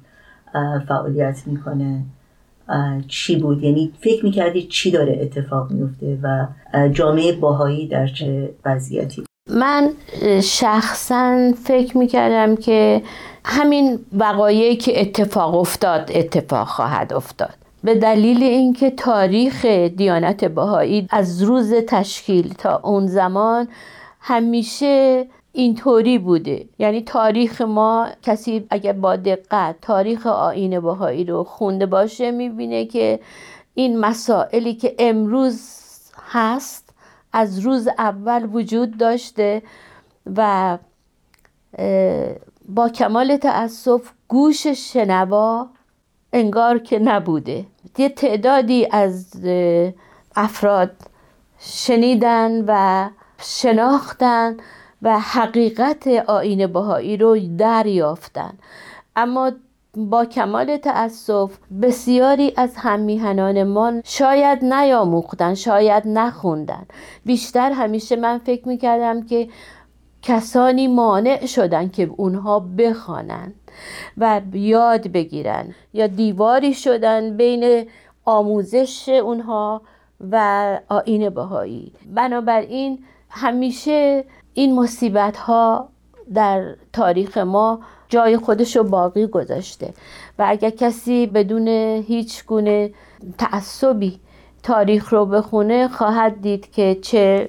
فعالیت 0.89 1.43
می‌کنه 1.47 2.03
چی 3.09 3.37
بود؟ 3.37 3.63
یعنی 3.63 3.93
فکر 4.01 4.25
می‌کردی 4.25 4.63
چی 4.63 4.91
داره 4.91 5.19
اتفاق 5.21 5.71
میفته 5.71 6.19
و 6.23 6.47
جامعه 6.89 7.33
باهایی 7.33 7.89
در 7.89 8.07
چه 8.07 8.55
وضعیتی؟ 8.65 9.25
من 9.51 9.91
شخصا 10.43 11.53
فکر 11.65 11.99
می‌کردم 11.99 12.57
که 12.57 13.03
همین 13.45 13.99
وقایعی 14.13 14.77
که 14.77 15.01
اتفاق 15.01 15.55
افتاد 15.55 16.11
اتفاق 16.15 16.69
خواهد 16.69 17.13
افتاد. 17.13 17.64
به 17.85 17.95
دلیل 17.95 18.43
اینکه 18.43 18.91
تاریخ 18.91 19.65
دیانت 19.65 20.45
بهایی 20.45 21.07
از 21.11 21.43
روز 21.43 21.75
تشکیل 21.75 22.55
تا 22.55 22.81
اون 22.85 23.07
زمان 23.07 23.69
همیشه 24.21 25.27
اینطوری 25.53 26.19
بوده. 26.19 26.69
یعنی 26.79 27.03
تاریخ 27.03 27.61
ما 27.61 28.09
کسی 28.23 28.67
اگر 28.71 28.93
با 28.93 29.17
دقت 29.17 29.77
تاریخ 29.83 30.27
آین 30.27 30.81
بهایی 30.81 31.25
رو 31.25 31.45
خونده 31.45 31.87
باشه 31.87 32.31
می‌بینه 32.31 32.85
که 32.85 33.21
این 33.75 33.99
مسائلی 33.99 34.75
که 34.75 34.95
امروز 34.99 35.61
هست 36.31 36.95
از 37.33 37.59
روز 37.59 37.89
اول 37.99 38.49
وجود 38.53 38.99
داشته 38.99 39.63
و 40.37 40.79
با 42.69 42.89
کمال 42.89 43.37
تأسف 43.37 44.13
گوش 44.29 44.67
شنوا 44.67 45.69
انگار 46.33 46.79
که 46.79 46.99
نبوده. 46.99 47.65
یه 47.99 48.09
تعدادی 48.09 48.89
از 48.91 49.33
افراد 50.37 50.91
شنیدن 51.59 52.65
و 52.67 53.09
شناختن 53.43 54.57
و 55.03 55.19
حقیقت 55.21 56.07
آین 56.07 56.67
بهایی 56.67 57.17
رو 57.17 57.39
دریافتن. 57.57 58.53
اما 59.17 59.53
با 59.97 60.25
کمال 60.25 60.77
تأسف 60.77 61.53
بسیاری 61.83 62.53
از 62.57 62.77
هممیهنانمان 62.77 64.03
شاید 64.05 64.65
نیاموختن 64.65 65.55
شاید 65.55 66.03
نخوندن. 66.07 66.87
بیشتر 67.25 67.73
همیشه 67.73 68.17
من 68.17 68.39
فکر 68.39 68.69
می‌کردم 68.69 69.27
که 69.27 69.49
کسانی 70.25 70.89
مانع 70.89 71.47
شدن 71.47 71.89
که 71.89 72.11
اونها 72.17 72.61
بخوانند 72.61 73.55
و 74.19 74.41
یاد 74.53 75.09
بگیرن 75.09 75.75
یا 75.93 76.07
دیواری 76.07 76.75
شدن 76.75 77.37
بین 77.37 77.87
آموزش 78.25 79.09
اونها 79.09 79.83
و 80.31 80.79
آین 80.89 81.31
بهایی. 81.31 81.93
بنابراین 82.15 82.99
همیشه 83.31 84.25
این 84.55 84.75
مصیبت 84.75 85.37
ها 85.37 85.89
در 86.35 86.75
تاریخ 86.93 87.39
ما 87.39 87.81
جای 88.09 88.37
خودش 88.37 88.77
رو 88.77 88.85
باقی 88.85 89.27
گذاشته 89.27 89.95
و 90.39 90.45
اگر 90.49 90.71
کسی 90.71 91.27
بدون 91.27 91.69
هیچ 92.09 92.45
گونه 92.45 92.91
تعصبی 93.39 94.21
تاریخ 94.63 95.13
رو 95.13 95.27
بخونه 95.27 95.89
خواهد 95.89 96.41
دید 96.41 96.71
که 96.71 96.99
چه 97.03 97.49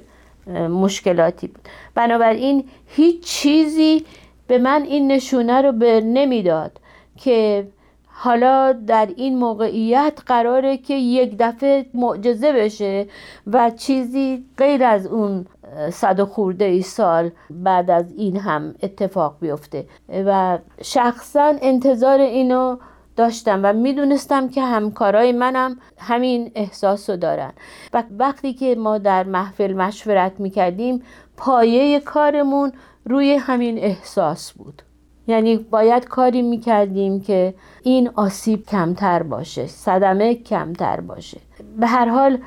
مشکلاتی 0.70 1.48
بود. 1.48 1.68
بنابراین 1.96 2.64
هیچ 2.88 3.24
چیزی 3.24 4.06
به 4.48 4.58
من 4.58 4.84
این 4.84 5.12
نشونه 5.12 5.62
رو 5.62 5.72
به 5.72 6.02
نمی‌داد 6.02 6.80
که 7.18 7.68
حالا 8.08 8.74
در 8.88 9.10
این 9.16 9.38
موقعیت 9.38 10.20
قراره 10.26 10.78
که 10.78 10.94
یک 10.94 11.36
دفعه 11.40 11.86
معجزه 11.94 12.54
بشه 12.54 13.08
و 13.48 13.70
چیزی 13.70 14.46
غیر 14.58 14.84
از 14.84 15.08
اون 15.08 15.46
صد 15.92 16.20
و 16.20 16.26
خورده 16.26 16.66
ای 16.66 16.82
سال 16.82 17.32
بعد 17.50 17.92
از 17.92 18.14
این 18.18 18.38
هم 18.38 18.76
اتفاق 18.84 19.36
بیفته. 19.42 19.86
و 20.26 20.58
شخصا 20.82 21.54
انتظار 21.62 22.20
اینو 22.20 22.78
داشتم 23.16 23.60
و 23.64 23.74
می‌دونستم 23.74 24.50
که 24.50 24.62
همکارای 24.62 25.32
منم 25.32 25.78
همین 25.98 26.52
احساس 26.56 27.10
دارن. 27.10 27.52
و 27.94 28.04
وقتی 28.20 28.54
که 28.54 28.76
ما 28.76 28.98
در 28.98 29.24
محفل 29.24 29.74
مشورت 29.74 30.40
می‌کردیم 30.40 31.02
پایه 31.38 32.00
کارمون 32.00 32.74
روی 33.06 33.34
همین 33.34 33.78
احساس 33.78 34.52
بود. 34.52 34.82
یعنی 35.28 35.58
باید 35.58 36.06
کاری 36.06 36.42
می‌کردیم 36.42 37.22
که 37.22 37.54
این 37.84 38.10
آسیب 38.16 38.66
کمتر 38.66 39.24
باشه 39.24 39.68
صدمه 39.68 40.36
کمتر 40.36 41.00
باشه. 41.00 41.38
به 41.80 41.88
هر 41.88 42.10
حال 42.10 42.38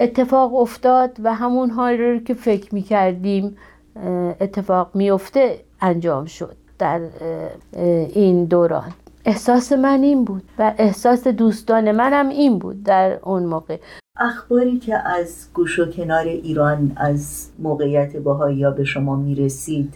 اتفاق 0.00 0.54
افتاد 0.54 1.16
و 1.24 1.34
همون 1.34 1.70
حال 1.70 1.98
رو 1.98 2.18
که 2.18 2.34
فکر 2.34 2.74
می‌کردیم 2.74 3.56
اتفاق 4.40 4.90
میفته 4.94 5.58
انجام 5.80 6.24
شد 6.24 6.56
در 6.78 7.00
این 8.14 8.44
دوران. 8.44 8.92
احساس 9.24 9.72
من 9.72 10.02
این 10.02 10.24
بود 10.24 10.42
و 10.58 10.74
احساس 10.78 11.26
دوستان 11.28 11.92
منم 11.92 12.28
این 12.28 12.58
بود 12.58 12.82
در 12.82 13.18
اون 13.22 13.42
موقع. 13.42 13.76
اخباری 14.20 14.78
که 14.78 15.08
از 15.08 15.48
گوش 15.54 15.78
و 15.78 15.86
کنار 15.90 16.24
ایران 16.24 16.92
از 16.96 17.48
موقعیت 17.58 18.16
باهایی 18.16 18.64
به 18.76 18.84
شما 18.84 19.16
می‌رسید 19.16 19.94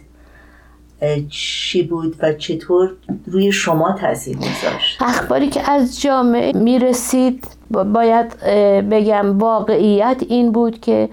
چی 1.29 1.83
بود 1.83 2.15
و 2.19 2.33
چطور 2.33 2.91
روی 3.25 3.51
شما 3.51 3.95
تاثیر 4.01 4.37
میذاشت؟ 4.37 5.01
اخباری 5.01 5.49
که 5.49 5.71
از 5.71 6.01
جامعه 6.01 6.57
می‌رسید 6.57 7.47
باید 7.71 8.39
بگم 8.89 9.39
واقعیت 9.39 10.23
این 10.29 10.51
بود 10.51 10.79
که 10.79 11.09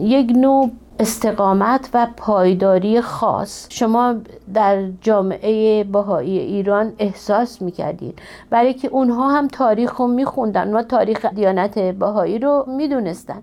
یک 0.00 0.30
نوع 0.36 0.70
استقامت 1.04 1.90
و 1.94 2.06
پایداری 2.16 3.00
خاص. 3.00 3.66
شما 3.70 4.14
در 4.54 4.90
جامعه 5.00 5.84
بهایی 5.84 6.38
ایران 6.38 6.92
احساس 6.98 7.62
می‌کردین. 7.62 8.12
برای 8.50 8.74
که 8.74 8.88
اونها 8.88 9.30
هم 9.30 9.48
تاریخ 9.48 9.96
رو 9.96 10.06
میخوندن 10.06 10.74
و 10.74 10.82
تاریخ 10.82 11.24
دیانت 11.24 11.78
بهایی 11.78 12.38
رو 12.38 12.64
می‌دونستن. 12.68 13.42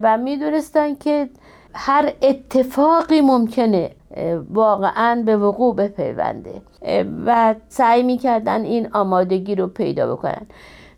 و 0.00 0.18
می‌دونستن 0.18 0.94
که 0.94 1.28
هر 1.74 2.12
اتفاقی 2.22 3.20
ممکنه 3.20 3.90
واقعا 4.50 5.22
به 5.26 5.36
وقوع 5.36 5.74
بپیونده. 5.76 6.62
و 7.26 7.54
سعی 7.68 8.02
می‌کردن 8.02 8.64
این 8.64 8.88
آمادگی 8.92 9.54
رو 9.54 9.66
پیدا 9.66 10.16
بکنن. 10.16 10.46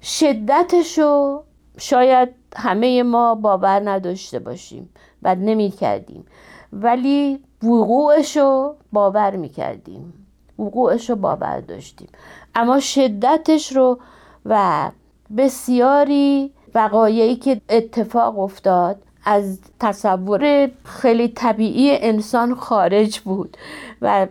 شدتش 0.02 0.98
رو 0.98 1.42
شاید 1.78 2.28
همه 2.56 3.02
ما 3.02 3.34
باور 3.34 3.90
نداشته 3.90 4.38
باشیم. 4.38 4.90
و 5.26 5.34
نمی 5.34 5.70
کردیم 5.70 6.26
ولی 6.72 7.40
وقوعش 7.62 8.36
رو 8.36 8.74
باور 8.92 9.36
می 9.36 9.48
کردیم 9.48 10.14
وقوعش 10.58 11.10
رو 11.10 11.16
باور 11.16 11.60
داشتیم. 11.60 12.08
اما 12.54 12.80
شدتش 12.80 13.72
رو 13.72 13.98
و 14.46 14.90
بسیاری 15.36 16.52
وقایعی 16.74 17.36
که 17.36 17.60
اتفاق 17.68 18.38
افتاد 18.38 19.02
از 19.24 19.60
تصور 19.80 20.70
خیلی 20.84 21.28
طبیعی 21.28 21.96
انسان 21.96 22.54
خارج 22.54 23.20
بود. 23.20 23.56
و 24.02 24.26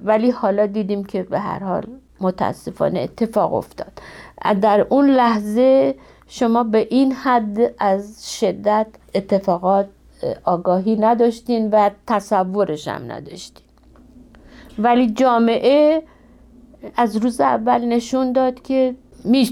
ولی 0.00 0.30
حالا 0.30 0.66
دیدیم 0.66 1.04
که 1.04 1.22
به 1.22 1.38
هر 1.38 1.58
حال 1.58 1.86
متاسفانه 2.20 3.00
اتفاق 3.00 3.54
افتاد. 3.54 3.92
در 4.60 4.86
اون 4.90 5.10
لحظه 5.10 5.94
شما 6.26 6.62
به 6.64 6.86
این 6.90 7.12
حد 7.12 7.74
از 7.78 8.32
شدت 8.38 8.86
اتفاقات 9.14 9.88
آگاهی 10.44 10.96
نداشتین 10.96 11.70
و 11.70 11.90
تصورش 12.06 12.88
هم 12.88 13.12
نداشتین. 13.12 13.66
ولی 14.78 15.10
جامعه 15.10 16.02
از 16.96 17.16
روز 17.16 17.40
اول 17.40 17.84
نشون 17.84 18.32
داد 18.32 18.62
که 18.62 18.94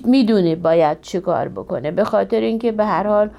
می‌دونه 0.04 0.56
باید 0.56 1.00
چه 1.00 1.20
کار 1.20 1.48
بکنه 1.48 1.90
به 1.90 2.04
خاطر 2.04 2.40
اینکه 2.40 2.72
به 2.72 2.84
هر 2.84 3.06
حال 3.06 3.30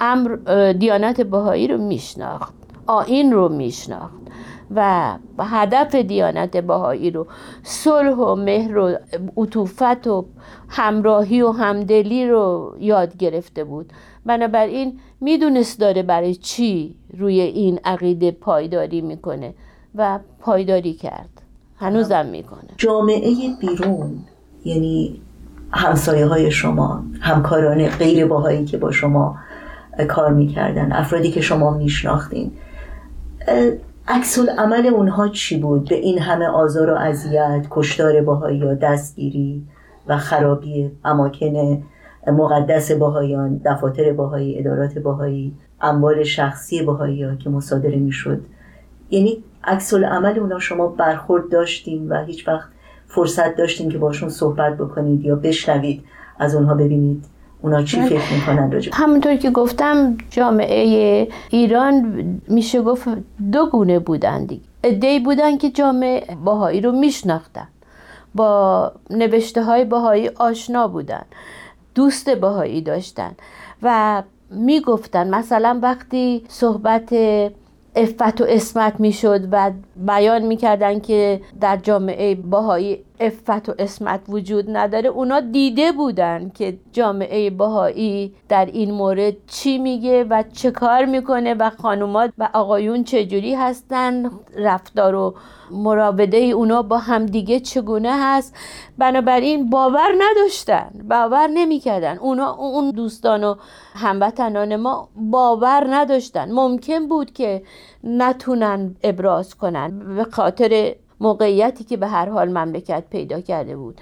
امر 0.00 0.36
دیانت 0.72 1.20
بهایی 1.20 1.68
رو 1.68 1.78
میشناخت 1.78 2.54
آین 2.86 3.32
رو 3.32 3.48
میشناخت 3.48 4.14
و 4.74 5.18
هدف 5.38 5.94
دیانت 5.94 6.56
بهایی 6.56 7.10
رو 7.10 7.26
صلح 7.62 8.14
و 8.14 8.34
مهر 8.34 8.78
و 8.78 8.98
عطوفت 9.36 10.06
و 10.06 10.26
همراهی 10.68 11.42
و 11.42 11.50
همدلی 11.50 12.28
رو 12.28 12.76
یاد 12.80 13.16
گرفته 13.16 13.64
بود. 13.64 13.92
بنابراین 14.26 15.00
می‌دونست 15.24 15.80
داره 15.80 16.02
برای 16.02 16.34
چی 16.34 16.94
روی 17.18 17.40
این 17.40 17.80
عقیده 17.84 18.30
پایداری 18.30 19.00
می‌کنه 19.00 19.54
و 19.94 20.18
پایداری 20.40 20.94
کرد. 20.94 21.28
هنوزم 21.76 22.26
می‌کنه. 22.26 22.70
جامعه 22.76 23.34
بیرون 23.60 24.18
یعنی 24.64 25.20
همسایه 25.70 26.26
های 26.26 26.50
شما 26.50 27.04
همکاران 27.20 27.86
غیر 27.86 28.26
باهایی 28.26 28.64
که 28.64 28.78
با 28.78 28.90
شما 28.92 29.38
کار 30.08 30.32
می‌کردن 30.32 30.92
افرادی 30.92 31.30
که 31.30 31.40
شما 31.40 31.70
میشناختین 31.70 32.52
عکس 34.08 34.38
عمل 34.58 34.86
اونها 34.86 35.28
چی 35.28 35.58
بود؟ 35.58 35.88
به 35.88 35.94
این 35.94 36.18
همه 36.18 36.46
آزار 36.46 36.90
و 36.90 36.94
اذیت 36.94 37.66
کشتار 37.70 38.22
باهایی 38.22 38.58
یا 38.58 38.74
دستگیری 38.74 39.62
و 40.06 40.18
خرابی 40.18 40.90
اماکن 41.04 41.82
مقدس 42.32 42.92
باهایان 42.92 43.60
دفاتر 43.64 44.12
باهایی 44.12 44.58
ادارات 44.58 44.98
باهایی 44.98 45.52
اموال 45.80 46.22
شخصی 46.22 46.82
باهایی 46.82 47.22
ها 47.22 47.34
که 47.34 47.50
مصادره 47.50 47.96
می‌شد. 47.96 48.40
یعنی 49.10 49.44
عکس 49.64 49.94
عمل 49.94 50.38
اونا 50.38 50.58
شما 50.58 50.86
برخورد 50.86 51.50
داشتین 51.50 52.08
و 52.08 52.24
هیچ 52.24 52.48
وقت 52.48 52.68
فرصت 53.06 53.56
داشتین 53.56 53.90
که 53.90 53.98
باشون 53.98 54.28
صحبت 54.28 54.76
بکنید 54.76 55.24
یا 55.24 55.36
بشنوید 55.36 56.04
از 56.38 56.54
اونها 56.54 56.74
ببینید 56.74 57.24
اونا 57.62 57.82
چی 57.82 58.02
فکر 58.02 58.34
می‌کنن 58.34 58.72
راجع 58.72 58.90
همونطور 59.04 59.36
که 59.36 59.50
گفتم 59.50 60.16
جامعه 60.30 61.28
ایران 61.50 62.24
میشه 62.48 62.82
گفت 62.82 63.08
دو 63.52 63.66
گونه 63.66 63.98
بودن 63.98 64.44
دیگه. 64.44 64.62
ادهی 64.84 65.18
بودن 65.20 65.58
که 65.58 65.70
جامعه 65.70 66.36
باهایی 66.44 66.80
رو 66.80 66.92
میشناختن. 66.92 67.68
با 68.34 68.92
نوشته 69.10 69.64
های 69.64 69.84
باهایی 69.84 70.28
آشنا 70.28 70.88
بودن. 70.88 71.22
دوست 71.94 72.28
باهایی 72.30 72.80
داشتن 72.80 73.36
و 73.82 74.22
می‌گفتن 74.50 75.34
مثلا 75.34 75.78
وقتی 75.82 76.44
صحبت 76.48 77.14
افت 77.96 78.40
و 78.40 78.44
اسمت 78.48 79.00
می‌شد 79.00 79.48
و 79.52 79.70
بیان 79.96 80.42
می‌کردن 80.42 81.00
که 81.00 81.40
در 81.60 81.76
جامعه 81.76 82.34
باهایی 82.34 83.04
افت 83.20 83.68
و 83.68 83.74
اسمت 83.78 84.20
وجود 84.28 84.76
نداره 84.76 85.08
اونا 85.08 85.40
دیده 85.40 85.92
بودن 85.92 86.50
که 86.54 86.78
جامعه 86.92 87.50
باهایی 87.50 88.34
در 88.48 88.66
این 88.66 88.90
مورد 88.90 89.34
چی 89.46 89.78
میگه 89.78 90.24
و 90.24 90.42
چه 90.52 90.70
کار 90.70 91.04
می‌کنه 91.04 91.54
و 91.54 91.70
خانومات 91.70 92.32
و 92.38 92.48
آقایون 92.54 93.04
چجوری 93.04 93.54
هستن 93.54 94.30
رفتار 94.56 95.14
و 95.14 95.34
مراوده 95.70 96.36
اونا 96.36 96.82
با 96.82 96.98
همدیگه 96.98 97.60
چگونه 97.60 98.12
هست. 98.12 98.56
بنابراین 98.98 99.70
باور 99.70 100.14
نداشتن 100.18 100.90
باور 101.08 101.46
نمی‌کردن. 101.46 102.18
اونا 102.18 102.54
اون 102.54 102.90
دوستان 102.90 103.44
و 103.44 103.54
هموطنان 103.94 104.76
ما 104.76 105.08
باور 105.16 105.86
نداشتن. 105.90 106.52
ممکن 106.52 107.08
بود 107.08 107.32
که 107.32 107.62
نتونن 108.04 108.96
ابراز 109.02 109.54
کنن. 109.54 110.16
به 110.16 110.24
خاطر 110.24 110.94
موقعیتی 111.20 111.84
که 111.84 111.96
به 111.96 112.06
هر 112.06 112.28
حال 112.28 112.48
مملکت 112.48 113.04
پیدا 113.10 113.40
کرده 113.40 113.76
بود. 113.76 114.00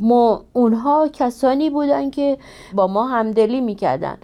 ما 0.00 0.44
اونها 0.52 1.08
کسانی 1.12 1.70
بودن 1.70 2.10
که 2.10 2.38
با 2.74 2.86
ما 2.86 3.06
همدلی 3.06 3.60
می‌کردن. 3.60 4.18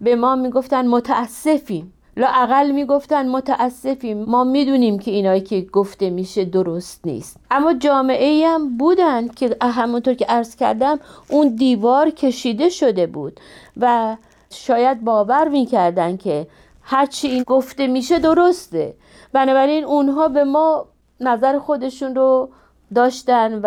به 0.00 0.16
ما 0.16 0.36
می‌گفتن 0.36 0.86
متاسفیم. 0.88 1.92
لاقل 2.16 2.70
می‌گفتن 2.70 3.28
متاسفیم. 3.28 4.24
ما 4.24 4.44
می‌دونیم 4.44 4.98
که 4.98 5.10
اینایی 5.10 5.40
که 5.40 5.60
گفته 5.60 6.10
میشه 6.10 6.44
درست 6.44 7.06
نیست. 7.06 7.36
اما 7.50 7.74
جامعه 7.74 8.48
هم 8.48 8.76
بودن 8.76 9.28
که 9.28 9.56
همونطور 9.62 10.14
که 10.14 10.24
عرض 10.24 10.56
کردم 10.56 11.00
اون 11.28 11.48
دیوار 11.56 12.10
کشیده 12.10 12.68
شده 12.68 13.06
بود 13.06 13.40
و 13.76 14.16
شاید 14.50 15.04
باور 15.04 15.48
می‌کردن 15.48 16.16
که 16.16 16.46
هرچی 16.82 17.28
این 17.28 17.42
گفته 17.42 17.86
میشه 17.86 18.18
درسته. 18.18 18.94
بنابراین 19.32 19.84
اونها 19.84 20.28
به 20.28 20.44
ما 20.44 20.86
نظر 21.22 21.58
خودشون 21.58 22.14
رو 22.14 22.48
داشتن 22.94 23.60
و 23.62 23.66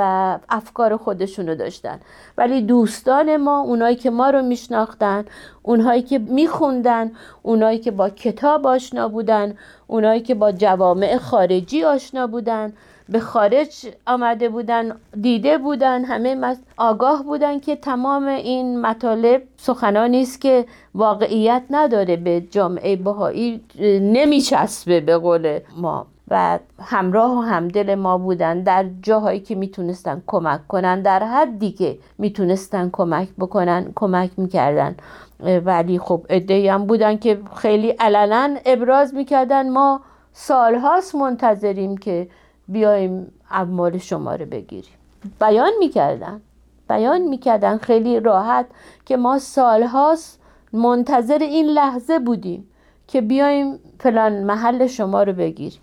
افکار 0.49 0.97
خودشون 0.97 1.47
رو 1.47 1.55
داشتن. 1.55 1.99
ولی 2.37 2.61
دوستان 2.61 3.37
ما 3.37 3.59
اونایی 3.59 3.95
که 3.95 4.09
ما 4.09 4.29
رو 4.29 4.41
میشناختن 4.41 5.25
اونهایی 5.63 6.01
که 6.01 6.17
میخوندن 6.17 7.11
اونایی 7.43 7.79
که 7.79 7.91
با 7.91 8.09
کتاب 8.09 8.67
آشنا 8.67 9.07
بودن 9.07 9.57
اونایی 9.87 10.21
که 10.21 10.35
با 10.35 10.51
جوامع 10.51 11.17
خارجی 11.17 11.83
آشنا 11.83 12.27
بودن 12.27 12.73
به 13.09 13.19
خارج 13.19 13.87
آمده 14.07 14.49
بودن 14.49 14.95
دیده 15.21 15.57
بودن 15.57 16.05
همه 16.05 16.55
آگاه 16.77 17.23
بودن 17.23 17.59
که 17.59 17.75
تمام 17.75 18.27
این 18.27 18.81
مطالب 18.81 19.41
سخنانی 19.57 20.21
است 20.21 20.41
که 20.41 20.65
واقعیت 20.95 21.63
نداره 21.69 22.15
به 22.15 22.41
جامعه 22.51 22.95
بهایی 22.95 23.61
نمیچسبه 24.01 24.99
به 24.99 25.17
قول 25.17 25.59
ما. 25.77 26.07
و 26.27 26.59
همراه 26.79 27.37
و 27.37 27.41
همدل 27.41 27.95
ما 27.95 28.17
بودن. 28.17 28.63
در 28.63 28.85
جاهایی 29.01 29.39
که 29.39 29.55
می‌تونستن 29.55 30.23
کمک 30.27 30.67
کنن 30.67 31.01
در 31.01 31.23
حدی 31.23 31.71
که 31.71 31.97
می‌تونستن 32.17 32.89
کمک 32.93 33.29
بکنن 33.39 33.91
کمک 33.95 34.31
می‌کردن. 34.37 34.95
ولی 35.39 35.99
خب 35.99 36.25
ادهی 36.29 36.67
هم 36.67 36.85
بودن 36.85 37.17
که 37.17 37.39
خیلی 37.55 37.89
علنا 37.89 38.49
ابراز 38.65 39.13
می‌کردن. 39.13 39.69
ما 39.69 40.01
سالهاست 40.33 41.15
منتظریم 41.15 41.97
که 41.97 42.27
بیایم 42.67 43.31
اموال 43.51 43.97
شما 43.97 44.35
رو 44.35 44.45
بگیریم. 44.45 44.93
بیان 45.39 45.71
می‌کردن. 45.79 46.41
بیان 46.89 47.21
می‌کردن. 47.21 47.77
خیلی 47.77 48.19
راحت 48.19 48.65
که 49.05 49.17
ما 49.17 49.39
سالهاست 49.39 50.39
منتظر 50.73 51.37
این 51.37 51.65
لحظه 51.65 52.19
بودیم 52.19 52.67
که 53.07 53.21
بیایم 53.21 53.79
فلان 53.99 54.43
محل 54.43 54.87
شما 54.87 55.23
رو 55.23 55.33
بگیریم. 55.33 55.81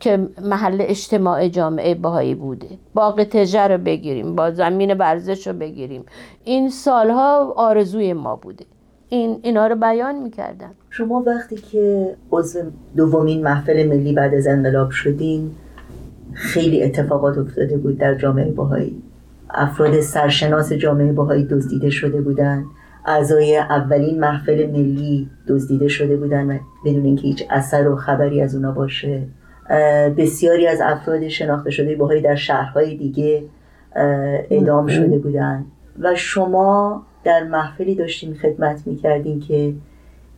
که 0.00 0.28
محل 0.42 0.76
اجتماع 0.80 1.48
جامعه 1.48 1.94
باهایی 1.94 2.34
بوده. 2.34 2.68
باغ 2.94 3.24
تجه 3.24 3.68
رو 3.68 3.78
بگیریم 3.78 4.34
با 4.34 4.50
زمین 4.50 4.94
ورزش 4.94 5.46
رو 5.46 5.52
بگیریم. 5.52 6.04
این 6.44 6.70
سالها 6.70 7.52
آرزوی 7.56 8.12
ما 8.12 8.36
بوده. 8.36 8.64
این 9.08 9.38
اینا 9.42 9.66
رو 9.66 9.76
بیان 9.76 10.22
می‌کردن. 10.22 10.70
شما 10.90 11.22
وقتی 11.26 11.56
که 11.56 12.16
عضو 12.32 12.60
دومین 12.96 13.42
محفل 13.42 13.86
ملی 13.88 14.12
بعد 14.12 14.34
از 14.34 14.46
انقلاب 14.46 14.90
شدین 14.90 15.50
خیلی 16.32 16.82
اتفاقات 16.82 17.38
افتاده 17.38 17.76
بود 17.76 17.98
در 17.98 18.14
جامعه 18.14 18.52
باهایی. 18.52 19.02
افراد 19.50 20.00
سرشناس 20.00 20.72
جامعه 20.72 21.12
باهایی 21.12 21.44
دزدیده 21.44 21.90
شده 21.90 22.20
بودند 22.20 22.64
اعضای 23.06 23.56
اولین 23.56 24.20
محفل 24.20 24.70
ملی 24.70 25.30
دزدیده 25.48 25.88
شده 25.88 26.16
بودن 26.16 26.60
بدون 26.84 27.04
اینکه 27.04 27.22
هیچ 27.22 27.44
اثر 27.50 27.88
و 27.88 27.96
خبری 27.96 28.40
از 28.40 28.54
اونا 28.54 28.72
باشه. 28.72 29.22
بسیاری 30.16 30.66
از 30.66 30.80
افراد 30.80 31.28
شناخته 31.28 31.70
شده 31.70 31.96
باهایی 31.96 32.22
در 32.22 32.34
شهرهای 32.34 32.96
دیگه 32.96 33.44
اعدام 34.50 34.86
شده 34.86 35.18
بودن. 35.18 35.64
و 35.98 36.14
شما 36.14 37.02
در 37.24 37.44
محفلی 37.44 37.94
داشتیم 37.94 38.34
خدمت 38.34 38.86
می‌کردین 38.86 39.40
که 39.40 39.72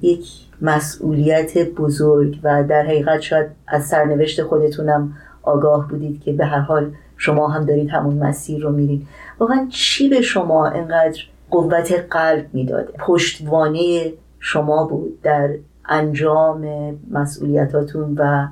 یک 0.03 0.29
مسئولیت 0.62 1.59
بزرگ 1.59 2.39
و 2.43 2.64
در 2.64 2.83
حقیقت 2.83 3.20
شاید 3.20 3.47
از 3.66 3.87
سرنوشت 3.87 4.43
خودتونم 4.43 5.14
آگاه 5.43 5.89
بودید 5.89 6.22
که 6.22 6.33
به 6.33 6.45
هر 6.47 6.59
حال 6.59 6.93
شما 7.16 7.49
هم 7.49 7.64
دارید 7.64 7.91
همون 7.91 8.16
مسیر 8.16 8.62
رو 8.62 8.72
میرید 8.72 9.07
واقعا 9.39 9.66
چی 9.70 10.09
به 10.09 10.20
شما 10.20 10.66
انقدر 10.66 11.20
قوت 11.51 12.05
قلب 12.11 12.47
می‌داد 12.53 12.95
پشتوانه 12.99 14.12
شما 14.41 14.87
بود 14.87 15.22
در 15.22 15.51
انجام 15.89 16.66
مسئولیتاتون 17.11 18.14
و 18.18 18.47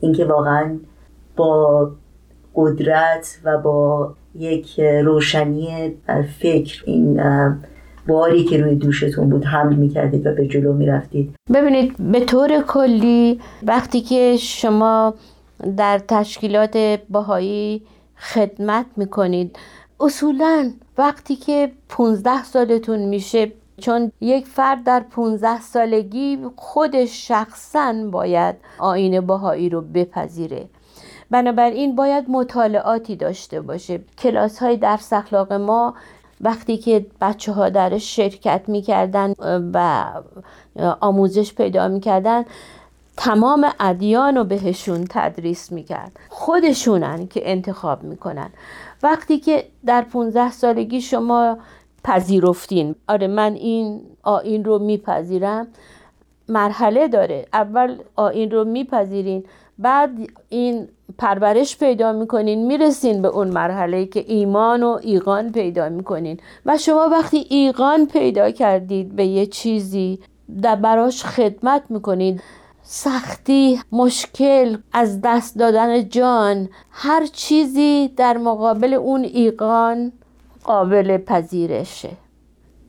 اینکه 0.00 0.24
واقعا 0.24 0.78
با 1.36 1.90
قدرت 2.54 3.38
و 3.44 3.58
با 3.58 4.14
یک 4.34 4.80
روشنی 4.80 5.96
فکر 6.40 6.82
این 6.86 7.20
باری 8.06 8.44
که 8.44 8.62
روی 8.62 8.74
دوشتون 8.74 9.30
بود 9.30 9.44
حمل 9.44 9.74
می‌کردید 9.74 10.26
و 10.26 10.32
به 10.32 10.46
جلو 10.46 10.72
می‌رفتید. 10.72 11.34
ببینید 11.54 12.12
به 12.12 12.20
طور 12.20 12.62
کلی 12.68 13.40
وقتی 13.62 14.00
که 14.00 14.36
شما 14.36 15.14
در 15.76 15.98
تشکیلات 15.98 17.00
باهایی 17.10 17.82
خدمت 18.16 18.86
می‌کنید 18.96 19.56
اصولا 20.00 20.70
وقتی 20.98 21.36
که 21.36 21.70
15 21.88 22.44
سالتون 22.44 22.98
میشه 22.98 23.52
چون 23.80 24.12
یک 24.20 24.46
فرد 24.46 24.84
در 24.84 25.00
15 25.00 25.60
سالگی 25.60 26.38
خودش 26.56 27.28
شخصا 27.28 27.94
باید 28.10 28.54
آین 28.78 29.20
باهایی 29.20 29.68
رو 29.68 29.80
بپذیره. 29.80 30.68
بنابراین 31.30 31.96
باید 31.96 32.24
مطالعاتی 32.28 33.16
داشته 33.16 33.60
باشه. 33.60 34.00
کلاس 34.18 34.58
های 34.58 34.76
درس 34.76 35.12
اخلاق 35.12 35.52
ما 35.52 35.94
وقتی 36.40 36.76
که 36.76 37.06
بچه 37.20 37.52
ها 37.52 37.68
درش 37.68 38.16
شرکت 38.16 38.62
می‌کردن 38.68 39.34
و 39.74 40.04
آموزش 41.00 41.54
پیدا 41.54 41.88
می‌کردن 41.88 42.44
تمام 43.16 43.70
ادیان 43.80 44.36
رو 44.36 44.44
بهشون 44.44 45.04
تدریس 45.10 45.72
می‌کرد. 45.72 46.12
خودشونن 46.28 47.26
که 47.26 47.50
انتخاب 47.50 48.02
می‌کنن. 48.02 48.50
وقتی 49.02 49.38
که 49.38 49.64
در 49.86 50.02
15 50.02 50.50
سالگی 50.50 51.00
شما 51.00 51.58
پذیرفتین. 52.08 52.94
آره 53.08 53.26
من 53.26 53.54
این 53.54 54.00
آین 54.22 54.64
رو 54.64 54.78
میپذیرم. 54.78 55.66
مرحله 56.48 57.08
داره. 57.08 57.46
اول 57.52 57.96
آین 58.16 58.50
رو 58.50 58.64
میپذیرین 58.64 59.44
بعد 59.78 60.10
این 60.48 60.88
پرورش 61.18 61.78
پیدا 61.78 62.12
می‌کنین 62.12 62.66
می‌رسین 62.66 63.22
به 63.22 63.28
اون 63.28 63.48
مرحله 63.48 64.06
که 64.06 64.24
ایمان 64.26 64.82
و 64.82 64.98
ایقان 65.02 65.52
پیدا 65.52 65.88
می‌کنین. 65.88 66.40
و 66.66 66.78
شما 66.78 67.08
وقتی 67.08 67.46
ایقان 67.50 68.06
پیدا 68.06 68.50
کردید 68.50 69.16
به 69.16 69.26
یه 69.26 69.46
چیزی 69.46 70.18
در 70.62 70.76
براش 70.76 71.24
خدمت 71.24 71.82
می‌کنید 71.88 72.42
سختی 72.82 73.80
مشکل 73.92 74.76
از 74.92 75.20
دست 75.24 75.58
دادن 75.58 76.08
جان 76.08 76.68
هر 76.90 77.26
چیزی 77.26 78.08
در 78.16 78.36
مقابل 78.36 78.94
اون 78.94 79.24
ایقان 79.24 80.12
قابل 80.68 81.18
پذیرشه. 81.18 82.10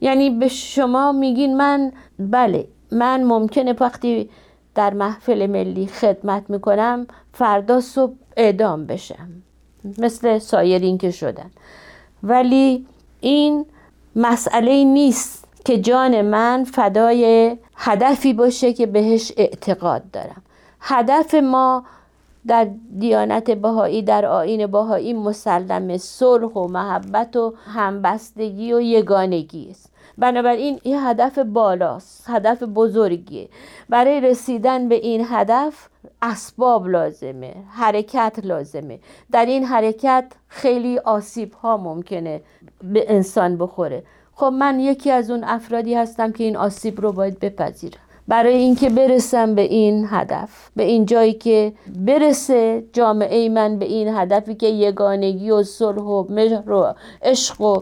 یعنی 0.02 0.30
به 0.30 0.48
شما 0.48 1.12
میگین 1.12 1.58
من 1.58 1.92
بله 2.20 2.68
من 2.92 3.24
ممکنه 3.24 3.76
وقتی 3.80 4.30
در 4.76 4.94
محفل 4.94 5.48
ملی 5.48 5.88
خدمت 5.88 6.50
می‌کنم 6.50 7.08
فردا 7.34 7.82
صبح 7.82 8.14
اعدام 8.38 8.86
بشم. 8.86 9.30
مثل 9.98 10.40
سایرین 10.40 10.98
که 10.98 11.12
شدن. 11.12 11.52
ولی 12.24 12.86
این 13.22 13.66
مسئله 14.16 14.84
نیست 14.84 15.46
که 15.66 15.78
جان 15.78 16.22
من 16.22 16.64
فدای 16.64 17.58
هدفی 17.76 18.34
باشه 18.34 18.74
که 18.74 18.86
بهش 18.86 19.32
اعتقاد 19.38 20.12
دارم. 20.12 20.42
هدف 20.82 21.36
ما 21.36 21.84
در 22.48 22.68
دیانت 23.00 23.52
بهایی 23.52 24.02
در 24.02 24.26
آین 24.26 24.68
بهایی 24.68 25.14
مسلم 25.14 25.98
صلح 25.98 26.54
و 26.54 26.68
محبت 26.68 27.36
و 27.36 27.54
همبستگی 27.66 28.74
و 28.74 28.82
یگانگی 28.82 29.70
است. 29.72 29.92
بنابراین 30.18 30.80
این 30.84 30.98
هدف 31.00 31.38
بالاست 31.40 32.30
هدف 32.30 32.64
بزرگیه. 32.64 33.50
برای 33.90 34.22
رسیدن 34.22 34.90
به 34.90 34.96
این 34.96 35.26
هدف 35.30 35.90
اسباب 36.22 36.88
لازمه 36.88 37.56
حرکت 37.70 38.40
لازمه. 38.44 39.00
در 39.32 39.46
این 39.46 39.64
حرکت 39.64 40.26
خیلی 40.48 40.98
آسیب 40.98 41.54
ها 41.54 41.78
ممکنه 41.78 42.42
به 42.84 43.06
انسان 43.08 43.58
بخوره. 43.58 44.04
خب 44.34 44.46
من 44.46 44.80
یکی 44.80 45.12
از 45.12 45.32
اون 45.32 45.44
افرادی 45.44 45.96
هستم 45.96 46.32
که 46.32 46.44
این 46.44 46.58
آسیب 46.58 47.02
رو 47.02 47.12
باید 47.12 47.40
بپذیرم. 47.40 48.00
برای 48.30 48.56
اینکه 48.56 48.90
برسم 48.90 49.56
به 49.56 49.62
این 49.62 50.08
هدف. 50.10 50.70
به 50.76 50.84
این 50.84 51.06
جایی 51.06 51.34
که 51.34 51.74
برسه 52.06 52.84
جامعه 52.94 53.50
من 53.50 53.80
به 53.80 53.86
این 53.86 54.08
هدفی 54.08 54.56
که 54.56 54.68
یگانگی 54.68 55.52
و 55.52 55.64
صلح 55.64 56.02
و 56.02 56.26
مهر 56.30 56.72
و 56.72 56.96
عشق 57.24 57.62
و 57.62 57.82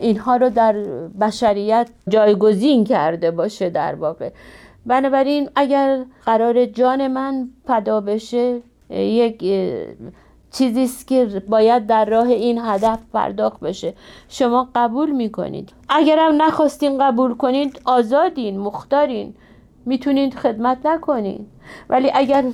اینها 0.00 0.36
رو 0.36 0.50
در 0.50 0.72
بشریت 1.20 1.88
جایگزین 2.08 2.84
کرده 2.84 3.30
باشه 3.30 3.70
در 3.70 3.94
واقع. 3.94 4.30
بنابراین 4.86 5.50
اگر 5.56 6.04
قرار 6.26 6.64
جان 6.64 7.06
من 7.06 7.48
فدا 7.66 8.00
بشه 8.00 8.60
یک 8.90 9.44
چیزی 10.52 10.84
است 10.84 11.06
که 11.06 11.42
باید 11.48 11.86
در 11.86 12.04
راه 12.04 12.26
این 12.26 12.58
هدف 12.58 12.98
پرداخت 13.12 13.60
بشه. 13.60 13.94
شما 14.28 14.68
قبول 14.74 15.10
می‌کنید. 15.10 15.72
اگرم 15.88 16.42
نخواستین 16.42 16.98
قبول 16.98 17.34
کنید 17.34 17.80
آزادین 17.84 18.58
مختارین. 18.58 19.34
می‌تونید 19.86 20.34
خدمت 20.34 20.86
نکنید 20.86 21.46
ولی 21.88 22.10
اگر 22.14 22.44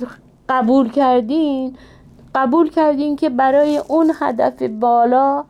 قبول 0.49 0.89
کردین 0.89 1.75
قبول 2.35 2.69
کردین 2.69 3.15
که 3.15 3.29
برای 3.29 3.77
اون 3.77 4.11
هدف 4.19 4.61
بالا 4.61 5.43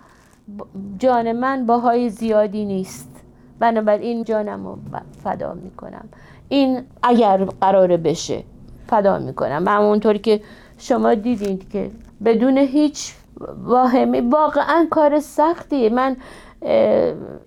جان 0.99 1.31
من 1.31 1.65
باهای 1.65 2.09
زیادی 2.09 2.65
نیست. 2.65 3.23
بنابراین 3.59 4.23
جانم 4.23 4.67
رو 4.67 4.77
فدا 5.23 5.53
می‌کنم. 5.53 6.09
این 6.49 6.81
اگر 7.03 7.45
قراره 7.61 7.97
بشه 7.97 8.43
فدا 8.87 9.19
می‌کنم. 9.19 9.67
همونطور 9.67 10.17
که 10.17 10.41
شما 10.77 11.13
دیدید 11.13 11.69
که 11.69 11.91
بدون 12.26 12.57
هیچ 12.57 13.13
واهمه. 13.63 14.22
واقعا 14.22 14.88
کار 14.89 15.20
سختیه. 15.20 15.89
من 15.89 16.18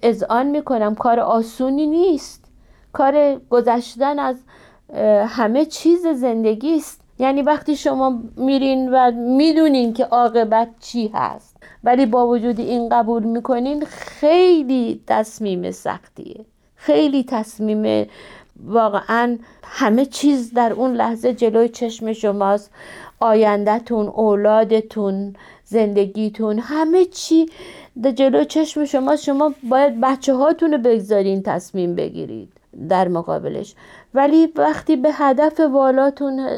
اذعان 0.03 0.47
می‌کنم. 0.47 0.95
کار 0.95 1.21
آسونی 1.21 1.87
نیست. 1.87 2.45
کار 2.93 3.41
گذشتن 3.51 4.19
از 4.19 4.37
همه 5.27 5.65
چیز 5.65 6.07
زندگی 6.07 6.77
است. 6.77 7.01
یعنی 7.19 7.43
وقتی 7.43 7.77
شما 7.77 8.23
میرین 8.37 8.89
و 8.93 9.11
می‌دونین 9.11 9.93
که 9.93 10.05
عاقبت 10.05 10.69
چی 10.81 11.11
هست 11.15 11.57
ولی 11.85 12.07
با 12.07 12.29
وجود 12.29 12.61
این 12.61 12.89
قبول 12.89 13.23
می‌کنین 13.23 13.85
خیلی 13.85 15.01
تصمیم 15.07 15.71
سختیه. 15.71 16.45
خیلی 16.77 17.25
تصمیم 17.25 18.07
واقعا 18.65 19.39
همه 19.65 20.07
چیز 20.07 20.55
در 20.55 20.73
اون 20.73 20.95
لحظه 20.95 21.35
جلوی 21.35 21.69
چشم 21.69 22.13
شماست. 22.13 22.71
آیندهتون 23.21 24.07
اولادتون 24.07 25.35
زندگیتون 25.65 26.59
همه 26.59 27.05
چی 27.05 27.47
در 28.03 28.11
جلو 28.11 28.45
چشم 28.45 28.85
شما 28.85 29.17
شما 29.17 29.55
باید 29.71 30.01
بچه 30.01 30.35
هاتون 30.35 30.73
رو 30.73 30.79
بگذارین 30.79 31.43
تصمیم 31.43 31.95
بگیرید 31.95 32.49
در 32.89 33.09
مقابلش. 33.09 33.75
ولی 34.15 34.53
وقتی 34.57 34.97
به 34.97 35.13
هدف 35.13 35.61
والاتون 35.61 36.49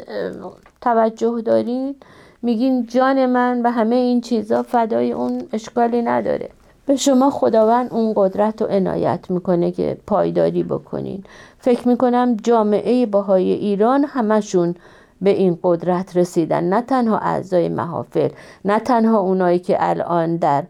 توجه 0.81 1.41
دارین 1.41 1.95
میگین 2.41 2.85
جان 2.85 3.25
من 3.25 3.61
و 3.61 3.71
همه 3.71 3.95
این 3.95 4.21
چیزا 4.21 4.63
فدای 4.63 5.11
اون 5.11 5.41
اشکالی 5.53 6.01
نداره. 6.01 6.49
به 6.85 6.95
شما 6.95 7.29
خداوند 7.29 7.93
اون 7.93 8.13
قدرت 8.15 8.61
و 8.61 8.65
عنایت 8.65 9.31
می‌کنه 9.31 9.71
که 9.71 9.97
پایداری 10.07 10.63
بکنین. 10.63 11.23
فکر 11.59 11.87
می‌کنم 11.87 12.37
جامعه 12.43 13.05
باهای 13.05 13.51
ایران 13.51 14.05
همشون 14.05 14.75
به 15.23 15.29
این 15.29 15.59
قدرت 15.63 16.17
رسیدن. 16.17 16.63
نه 16.63 16.81
تنها 16.81 17.17
اعضای 17.17 17.69
محافل 17.69 18.29
نه 18.65 18.79
تنها 18.79 19.19
اونایی 19.19 19.59
که 19.59 19.75
الان 19.79 20.37
در 20.37 20.63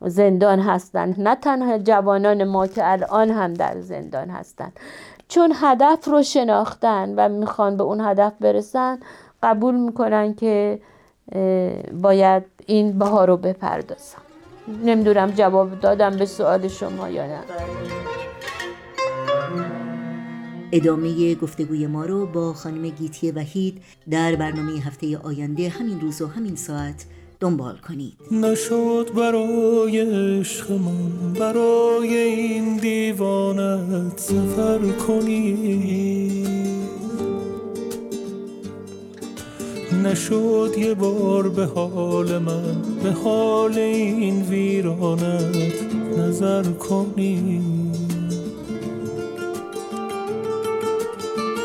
زندان 0.00 0.60
هستند 0.60 1.14
نه 1.18 1.34
تنها 1.34 1.78
جوانان 1.78 2.44
ما 2.44 2.66
که 2.66 2.92
الان 2.92 3.30
هم 3.30 3.54
در 3.54 3.80
زندان 3.80 4.30
هستند. 4.30 4.72
چون 5.28 5.52
هدف 5.54 6.08
رو 6.08 6.22
شناختن 6.22 7.14
و 7.16 7.28
می‌خوان 7.28 7.76
به 7.76 7.82
اون 7.82 8.00
هدف 8.00 8.32
برسن 8.40 8.98
قبول 9.42 9.74
می‌کنن 9.74 10.34
که 10.34 10.80
باید 12.02 12.44
این 12.66 12.98
بها 12.98 13.24
رو 13.24 13.36
بپردازم 13.36 14.22
نمی‌دونم 14.84 15.30
جواب 15.30 15.80
دادم 15.80 16.16
به 16.16 16.26
سوال 16.26 16.68
شما 16.68 17.08
یا 17.08 17.26
نه. 17.26 17.38
ادامه 20.72 21.34
گفتگوی 21.34 21.86
ما 21.86 22.04
رو 22.04 22.26
با 22.26 22.52
خانم 22.52 22.88
گیتی 22.88 23.30
وحید 23.30 23.82
در 24.10 24.36
برنامه 24.36 24.72
هفته 24.80 25.18
آینده 25.18 25.68
همین 25.68 26.00
روز 26.00 26.22
و 26.22 26.26
همین 26.26 26.56
ساعت 26.56 27.04
دنبال 27.40 27.76
کنید. 27.76 28.14
نشد 28.32 29.10
برای 29.16 30.00
عشق 30.00 30.72
من 30.72 31.32
برای 31.32 32.16
این 32.16 32.76
دیوانت 32.76 34.18
سفر 34.18 34.78
کنید. 34.78 36.48
نشد 40.04 40.74
یه 40.78 40.94
بار 40.94 41.48
به 41.48 41.64
حال 41.64 42.38
من 42.38 42.82
به 43.02 43.12
حال 43.12 43.78
این 43.78 44.42
ویرانت 44.42 45.74
نظر 46.18 46.62
کنی 46.62 47.62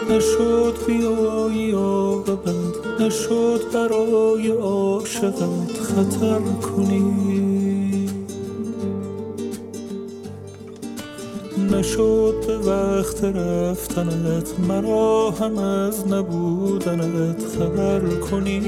نشد 0.09 0.75
بیایی 0.87 1.71
عاقبت 1.71 3.01
نشد 3.01 3.61
برای 3.73 4.51
عاشقت 4.51 5.77
خطر 5.81 6.39
کنی. 6.61 7.33
نشد 11.71 12.35
به 12.47 12.57
وقت 12.57 13.23
رفتنت 13.23 14.59
مرا 14.67 15.31
هم 15.31 15.57
از 15.57 16.07
نبودنت 16.07 17.41
خبر 17.59 17.99
کنی. 18.31 18.61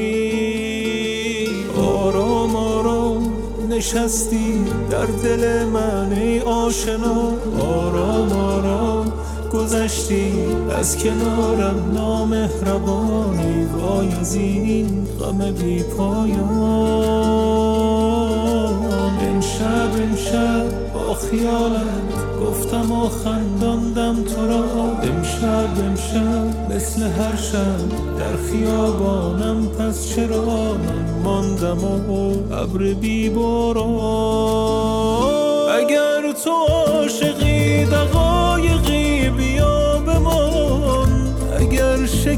آرام 1.77 2.55
آرام 2.55 3.33
نشستی 3.69 4.65
در 4.89 5.05
دل 5.05 5.65
من 5.65 6.13
ای 6.13 6.39
آشنا. 6.39 7.33
آرام 7.59 8.31
آرام 8.31 9.13
گذشتی 9.55 10.31
از 10.79 10.97
کنارم 10.97 11.91
نامهربانی 11.93 13.65
وای 13.65 14.11
از 14.19 14.35
این 14.35 15.07
غم 15.19 15.51
بی 15.51 15.83
پایان. 15.83 16.45
امشب 19.21 19.89
امشب 20.03 20.93
با 20.93 21.13
خیالت 21.13 22.39
گفتم 22.41 22.91
و 22.91 23.09
خنداندم 23.09 24.23
تو 24.23 24.47
را. 24.47 24.65
امشب 25.03 25.69
امشب 25.85 26.75
مثل 26.75 27.01
هر 27.01 27.35
شب 27.35 27.89
در 28.19 28.35
خیابانم 28.51 29.67
پس 29.67 30.15
چرا 30.15 30.45
من 30.45 31.05
ماندم 31.23 31.83
و 31.83 32.53
ابر 32.53 32.93
بی 32.93 33.29
اگر 35.69 36.31
تو 36.43 36.51
عاشقی 36.51 37.85
دقایقی 37.85 38.24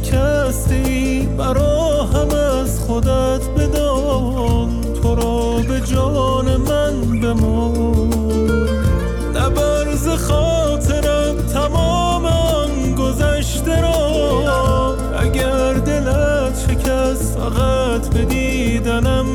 شکستی 0.07 1.29
برا 1.37 2.03
هم 2.03 2.29
از 2.61 2.79
خودت 2.79 3.49
بدان. 3.57 4.81
تو 5.01 5.15
را 5.15 5.57
به 5.67 5.81
جان 5.81 6.57
من 6.57 7.19
بمان 7.21 8.67
نبرز 9.35 10.07
خاطرم 10.07 11.35
تمام 11.53 12.25
آن 12.25 12.95
گذشته 12.95 13.81
را. 13.81 14.95
اگر 15.19 15.73
دلت 15.73 16.59
شکست 16.59 17.37
فقط 17.39 18.07
به 18.13 18.25
دیدنم 18.25 19.25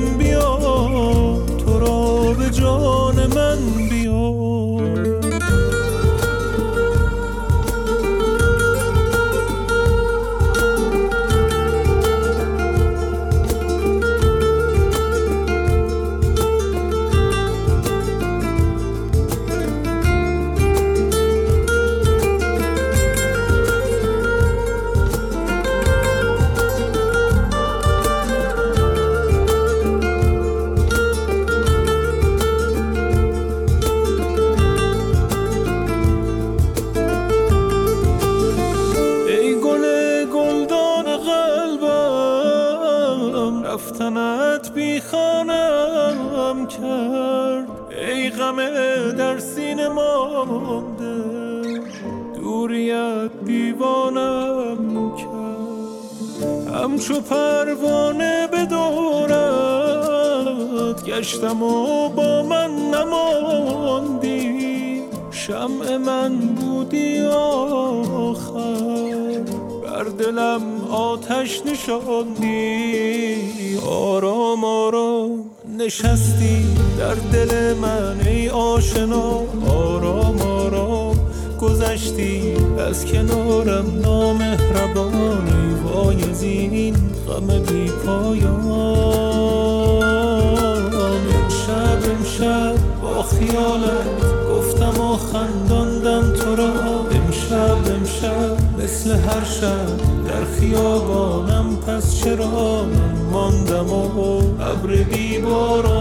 بی 105.11 105.38
باران 105.38 105.91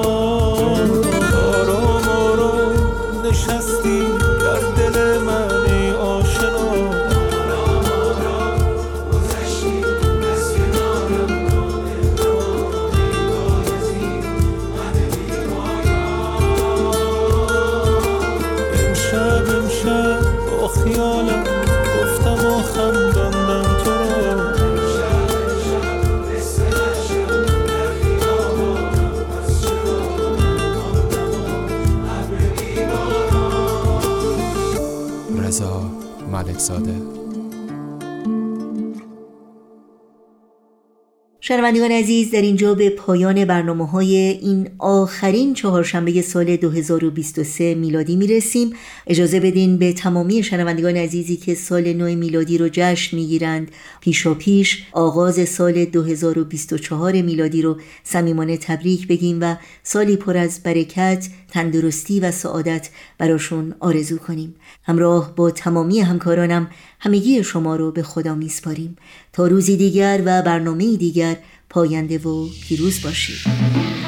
شنوندگان 41.52 41.91
عزیز 41.91 42.32
در 42.32 42.41
اینجا 42.41 42.74
به 42.74 42.89
پایان 42.89 43.45
برنامه 43.45 43.88
های 43.88 44.16
این 44.16 44.70
آخرین 44.78 45.54
چهارشنبه 45.54 46.22
سال 46.22 46.56
2023 46.56 47.76
میلادی 47.76 48.16
می‌رسیم. 48.16 48.74
اجازه 49.08 49.39
بدین 49.39 49.78
به 49.78 49.93
تمامی 49.93 50.43
شنوندگان 50.43 50.97
عزیزی 50.97 51.38
که 51.38 51.56
سال 51.56 51.93
نو 51.93 52.16
میلادی 52.16 52.58
رو 52.58 52.70
جشن 52.72 53.18
می‌گیرند 53.18 53.72
پیشا 54.02 54.34
پیش 54.34 54.84
آغاز 54.91 55.49
سال 55.49 55.86
2024 55.86 57.22
میلادی 57.22 57.62
رو 57.62 57.78
صمیمانه 58.04 58.58
تبریک 58.58 59.08
بگیم 59.08 59.38
و 59.41 59.56
سالی 59.84 60.16
پر 60.16 60.38
از 60.38 60.64
برکت 60.64 61.28
تندرستی 61.52 62.20
و 62.20 62.32
سعادت 62.32 62.89
براشون 63.18 63.76
آرزو 63.80 64.18
کنیم. 64.18 64.56
همراه 64.84 65.36
با 65.36 65.52
تمامی 65.52 65.99
همکارانم 65.99 66.72
همگی 66.99 67.43
شما 67.43 67.76
رو 67.76 67.91
به 67.91 68.04
خدا 68.04 68.36
میسپاریم. 68.36 68.97
تا 69.34 69.47
روزی 69.47 69.78
دیگر 69.78 70.22
و 70.26 70.41
برنامه 70.41 70.97
دیگر 70.97 71.38
پاینده 71.70 72.18
و 72.18 72.47
پیروز 72.62 73.02
باشید. 73.04 74.01